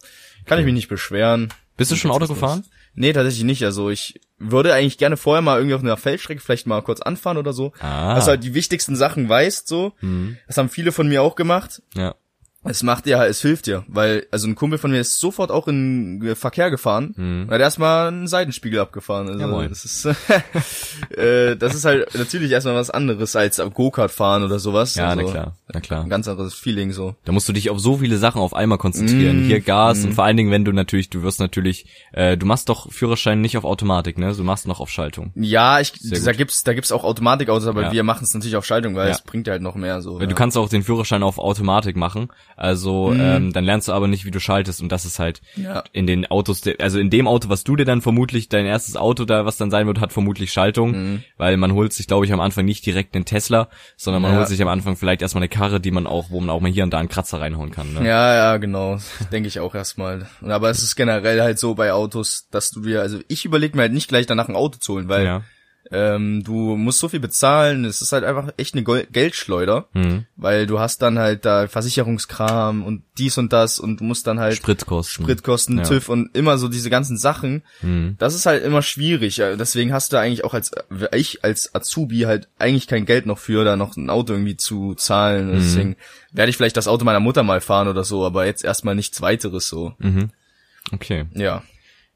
kann 0.46 0.58
ich 0.58 0.64
mich 0.64 0.74
nicht 0.74 0.88
beschweren. 0.88 1.52
Bist 1.76 1.90
du 1.90 1.96
schon 1.96 2.10
Auto 2.10 2.26
gefahren? 2.26 2.64
Nee, 2.94 3.12
tatsächlich 3.12 3.44
nicht. 3.44 3.64
Also 3.64 3.90
ich 3.90 4.20
würde 4.38 4.74
eigentlich 4.74 4.98
gerne 4.98 5.16
vorher 5.16 5.40
mal 5.40 5.56
irgendwie 5.56 5.74
auf 5.74 5.82
einer 5.82 5.96
Feldstrecke 5.96 6.40
vielleicht 6.40 6.66
mal 6.66 6.82
kurz 6.82 7.00
anfahren 7.00 7.38
oder 7.38 7.52
so. 7.52 7.72
Ah. 7.80 8.14
Dass 8.14 8.26
du 8.26 8.30
halt 8.32 8.44
die 8.44 8.54
wichtigsten 8.54 8.96
Sachen 8.96 9.28
weißt, 9.28 9.66
so. 9.66 9.92
Das 10.46 10.58
haben 10.58 10.68
viele 10.68 10.92
von 10.92 11.08
mir 11.08 11.22
auch 11.22 11.34
gemacht. 11.34 11.82
Ja. 11.94 12.14
Es 12.64 12.84
macht 12.84 13.06
dir, 13.06 13.18
es 13.22 13.42
hilft 13.42 13.66
dir, 13.66 13.84
weil, 13.88 14.26
also 14.30 14.46
ein 14.46 14.54
Kumpel 14.54 14.78
von 14.78 14.92
mir 14.92 15.00
ist 15.00 15.18
sofort 15.18 15.50
auch 15.50 15.66
in 15.66 16.34
Verkehr 16.36 16.70
gefahren 16.70 17.12
und 17.16 17.50
hat 17.50 17.60
erstmal 17.60 18.08
einen 18.08 18.28
Seitenspiegel 18.28 18.78
abgefahren. 18.78 19.26
Also 19.28 19.40
Ja, 19.40 19.46
moin. 19.48 19.68
das 19.68 19.84
ist, 19.84 20.04
äh, 21.16 21.56
das 21.56 21.74
ist 21.74 21.84
halt 21.84 22.14
natürlich 22.14 22.50
erstmal 22.52 22.74
was 22.76 22.90
anderes 22.90 23.34
als 23.36 23.60
Go-Kart 23.74 24.10
fahren 24.10 24.42
oder 24.44 24.58
sowas. 24.58 24.94
Ja, 24.94 25.08
also, 25.08 25.22
na 25.24 25.30
klar, 25.30 25.56
na 25.72 25.80
klar. 25.80 26.02
Ein 26.04 26.08
ganz 26.10 26.28
anderes 26.28 26.54
Feeling 26.54 26.92
so. 26.92 27.14
Da 27.24 27.32
musst 27.32 27.48
du 27.48 27.52
dich 27.52 27.70
auf 27.70 27.80
so 27.80 27.96
viele 27.98 28.16
Sachen 28.18 28.40
auf 28.40 28.54
einmal 28.54 28.78
konzentrieren. 28.78 29.40
Mm, 29.42 29.44
Hier 29.44 29.60
Gas 29.60 30.04
und 30.04 30.14
vor 30.14 30.24
allen 30.24 30.36
Dingen, 30.36 30.50
wenn 30.50 30.64
du 30.64 30.72
natürlich, 30.72 31.10
du 31.10 31.22
wirst 31.22 31.40
natürlich, 31.40 31.86
äh, 32.12 32.36
du 32.36 32.46
machst 32.46 32.68
doch 32.68 32.92
Führerschein 32.92 33.40
nicht 33.40 33.56
auf 33.56 33.64
Automatik, 33.64 34.18
ne? 34.18 34.32
Du 34.34 34.44
machst 34.44 34.66
noch 34.66 34.80
auf 34.80 34.90
Schaltung. 34.90 35.32
Ja, 35.34 35.80
ich, 35.80 35.92
da 36.24 36.32
gibt's, 36.32 36.62
da 36.62 36.74
gibt's 36.74 36.92
auch 36.92 37.04
Automatikautos, 37.04 37.66
aber 37.66 37.82
Ja. 37.82 37.92
wir 37.92 38.02
machen 38.04 38.24
es 38.24 38.34
natürlich 38.34 38.56
auf 38.56 38.64
Schaltung, 38.64 38.94
weil 38.94 39.08
Ja. 39.08 39.14
es 39.14 39.22
bringt 39.22 39.48
halt 39.48 39.62
noch 39.62 39.74
mehr 39.74 40.00
so. 40.02 40.14
Weil 40.16 40.22
ja. 40.22 40.26
Du 40.28 40.34
kannst 40.34 40.56
auch 40.56 40.68
den 40.68 40.82
Führerschein 40.84 41.22
auf 41.22 41.38
Automatik 41.38 41.96
machen. 41.96 42.28
Also 42.62 43.12
ähm, 43.18 43.52
dann 43.52 43.64
lernst 43.64 43.88
du 43.88 43.92
aber 43.92 44.06
nicht, 44.06 44.24
wie 44.24 44.30
du 44.30 44.38
schaltest. 44.38 44.80
Und 44.80 44.92
das 44.92 45.04
ist 45.04 45.18
halt 45.18 45.40
Ja. 45.56 45.82
in 45.92 46.06
den 46.06 46.26
Autos, 46.30 46.62
also 46.78 47.00
in 47.00 47.10
dem 47.10 47.26
Auto, 47.26 47.48
was 47.48 47.64
du 47.64 47.74
dir 47.74 47.84
dann 47.84 48.02
vermutlich, 48.02 48.48
dein 48.48 48.66
erstes 48.66 48.94
Auto 48.96 49.24
da, 49.24 49.44
was 49.44 49.56
dann 49.56 49.72
sein 49.72 49.88
wird, 49.88 49.98
hat 49.98 50.12
vermutlich 50.12 50.52
Schaltung. 50.52 51.22
Weil 51.36 51.56
man 51.56 51.72
holt 51.72 51.92
sich, 51.92 52.06
glaube 52.06 52.24
ich, 52.24 52.32
am 52.32 52.40
Anfang 52.40 52.64
nicht 52.64 52.86
direkt 52.86 53.16
einen 53.16 53.24
Tesla, 53.24 53.68
sondern 53.96 54.22
man 54.22 54.30
Ja. 54.32 54.38
holt 54.38 54.48
sich 54.48 54.62
am 54.62 54.68
Anfang 54.68 54.94
vielleicht 54.96 55.22
erstmal 55.22 55.40
eine 55.42 55.48
Karre, 55.48 55.80
die 55.80 55.90
man 55.90 56.06
auch, 56.06 56.30
wo 56.30 56.38
man 56.38 56.50
auch 56.50 56.60
mal 56.60 56.70
hier 56.70 56.84
und 56.84 56.90
da 56.92 56.98
einen 57.00 57.08
Kratzer 57.08 57.40
reinhauen 57.40 57.72
kann. 57.72 57.94
Ne? 57.94 58.06
Ja, 58.06 58.32
ja, 58.34 58.56
genau. 58.58 58.98
Denke 59.32 59.48
ich 59.48 59.58
auch 59.58 59.74
erstmal. 59.74 60.28
Aber 60.40 60.70
es 60.70 60.84
ist 60.84 60.94
generell 60.94 61.40
halt 61.42 61.58
so 61.58 61.74
bei 61.74 61.92
Autos, 61.92 62.46
dass 62.52 62.70
du 62.70 62.80
dir, 62.82 63.00
also 63.00 63.18
ich 63.26 63.44
überlege 63.44 63.76
mir 63.76 63.82
halt 63.82 63.92
nicht 63.92 64.06
gleich 64.08 64.26
danach 64.26 64.48
ein 64.48 64.54
Auto 64.54 64.78
zu 64.78 64.92
holen, 64.94 65.08
weil 65.08 65.24
Ja. 65.24 65.42
Ähm, 65.92 66.42
du 66.44 66.76
musst 66.76 66.98
so 66.98 67.08
viel 67.08 67.20
bezahlen. 67.20 67.84
Es 67.84 68.00
ist 68.02 68.12
halt 68.12 68.24
einfach 68.24 68.52
echt 68.56 68.74
eine 68.74 68.82
Gol- 68.82 69.06
Geldschleuder, 69.12 69.88
Mhm. 69.92 70.26
weil 70.36 70.66
du 70.66 70.78
hast 70.80 71.02
dann 71.02 71.18
halt 71.18 71.44
da 71.44 71.68
Versicherungskram 71.68 72.82
und 72.82 73.02
dies 73.18 73.38
und 73.38 73.52
das 73.52 73.78
und 73.78 74.00
du 74.00 74.04
musst 74.04 74.26
dann 74.26 74.40
halt 74.40 74.56
Spritkosten. 74.56 75.24
Spritkosten, 75.24 75.78
Ja. 75.78 75.84
TÜV 75.84 76.08
und 76.08 76.34
immer 76.36 76.58
so 76.58 76.68
diese 76.68 76.90
ganzen 76.90 77.16
Sachen. 77.16 77.62
Mhm. 77.82 78.16
Das 78.18 78.34
ist 78.34 78.46
halt 78.46 78.64
immer 78.64 78.82
schwierig. 78.82 79.36
Deswegen 79.36 79.92
hast 79.92 80.12
du 80.12 80.16
eigentlich 80.16 80.44
auch 80.44 80.54
als 80.54 80.70
ich 81.12 81.44
als 81.44 81.74
Azubi 81.74 82.20
halt 82.20 82.48
eigentlich 82.58 82.86
kein 82.86 83.04
Geld 83.06 83.26
noch 83.26 83.38
für, 83.38 83.64
da 83.64 83.76
noch 83.76 83.96
ein 83.96 84.10
Auto 84.10 84.32
irgendwie 84.32 84.56
zu 84.56 84.94
zahlen. 84.94 85.48
Mhm. 85.48 85.54
Deswegen 85.54 85.96
werde 86.32 86.50
ich 86.50 86.56
vielleicht 86.56 86.76
das 86.76 86.88
Auto 86.88 87.04
meiner 87.04 87.20
Mutter 87.20 87.42
mal 87.42 87.60
fahren 87.60 87.88
oder 87.88 88.04
so, 88.04 88.24
aber 88.24 88.46
jetzt 88.46 88.64
erstmal 88.64 88.94
nichts 88.94 89.20
weiteres 89.20 89.68
so. 89.68 89.94
Okay. 90.92 91.26
Ja. 91.34 91.62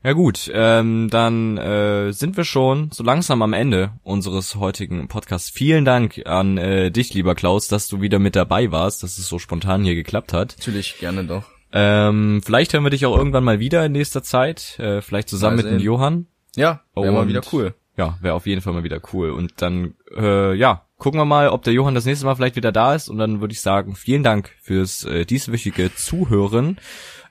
Ja 0.06 0.12
gut, 0.12 0.48
ähm, 0.54 1.08
dann 1.10 1.58
äh, 1.58 2.12
sind 2.12 2.36
wir 2.36 2.44
schon 2.44 2.92
so 2.92 3.02
langsam 3.02 3.42
am 3.42 3.52
Ende 3.52 3.90
unseres 4.04 4.54
heutigen 4.54 5.08
Podcasts. 5.08 5.50
Vielen 5.50 5.84
Dank 5.84 6.24
an 6.26 6.58
äh, 6.58 6.92
dich, 6.92 7.12
lieber 7.12 7.34
Klaus, 7.34 7.66
dass 7.66 7.88
du 7.88 8.00
wieder 8.00 8.20
mit 8.20 8.36
dabei 8.36 8.70
warst, 8.70 9.02
dass 9.02 9.18
es 9.18 9.26
so 9.26 9.40
spontan 9.40 9.82
hier 9.82 9.96
geklappt 9.96 10.32
hat. 10.32 10.54
Natürlich 10.58 11.00
gerne 11.00 11.24
doch. 11.24 11.42
Ähm, 11.72 12.40
vielleicht 12.44 12.72
hören 12.72 12.84
wir 12.84 12.90
dich 12.90 13.04
auch 13.04 13.18
irgendwann 13.18 13.42
mal 13.42 13.58
wieder 13.58 13.84
in 13.84 13.90
nächster 13.90 14.22
Zeit, 14.22 14.78
äh, 14.78 15.02
vielleicht 15.02 15.28
zusammen 15.28 15.56
Mal 15.56 15.64
mit 15.64 15.72
dem. 15.72 15.84
Johann. 15.84 16.26
Ja, 16.54 16.82
wäre 16.94 17.10
mal 17.10 17.26
wieder 17.26 17.42
cool. 17.52 17.74
Ja, 17.96 18.16
wäre 18.20 18.34
auf 18.34 18.46
jeden 18.46 18.60
Fall 18.60 18.74
mal 18.74 18.84
wieder 18.84 19.00
cool. 19.12 19.30
Und 19.30 19.54
dann, 19.60 19.94
äh, 20.16 20.54
ja, 20.54 20.84
gucken 20.98 21.18
wir 21.18 21.24
mal, 21.24 21.48
ob 21.48 21.64
der 21.64 21.72
Johann 21.72 21.96
das 21.96 22.04
nächste 22.04 22.26
Mal 22.26 22.36
vielleicht 22.36 22.54
wieder 22.54 22.70
da 22.70 22.94
ist. 22.94 23.08
Und 23.08 23.18
dann 23.18 23.40
würde 23.40 23.54
ich 23.54 23.60
sagen, 23.60 23.96
vielen 23.96 24.22
Dank 24.22 24.54
fürs 24.62 25.02
äh, 25.02 25.24
dieswöchige 25.24 25.92
Zuhören. 25.96 26.78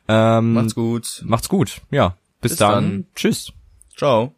Ähm, 0.09 0.51
Macht's 0.51 0.75
gut. 0.75 1.23
Macht's 1.25 1.47
gut. 1.47 1.81
Ja, 1.89 2.17
bis, 2.45 2.51
Bis 2.51 2.59
dann. 2.59 2.83
dann. 2.83 3.05
Tschüss. 3.15 3.51
Ciao. 3.97 4.35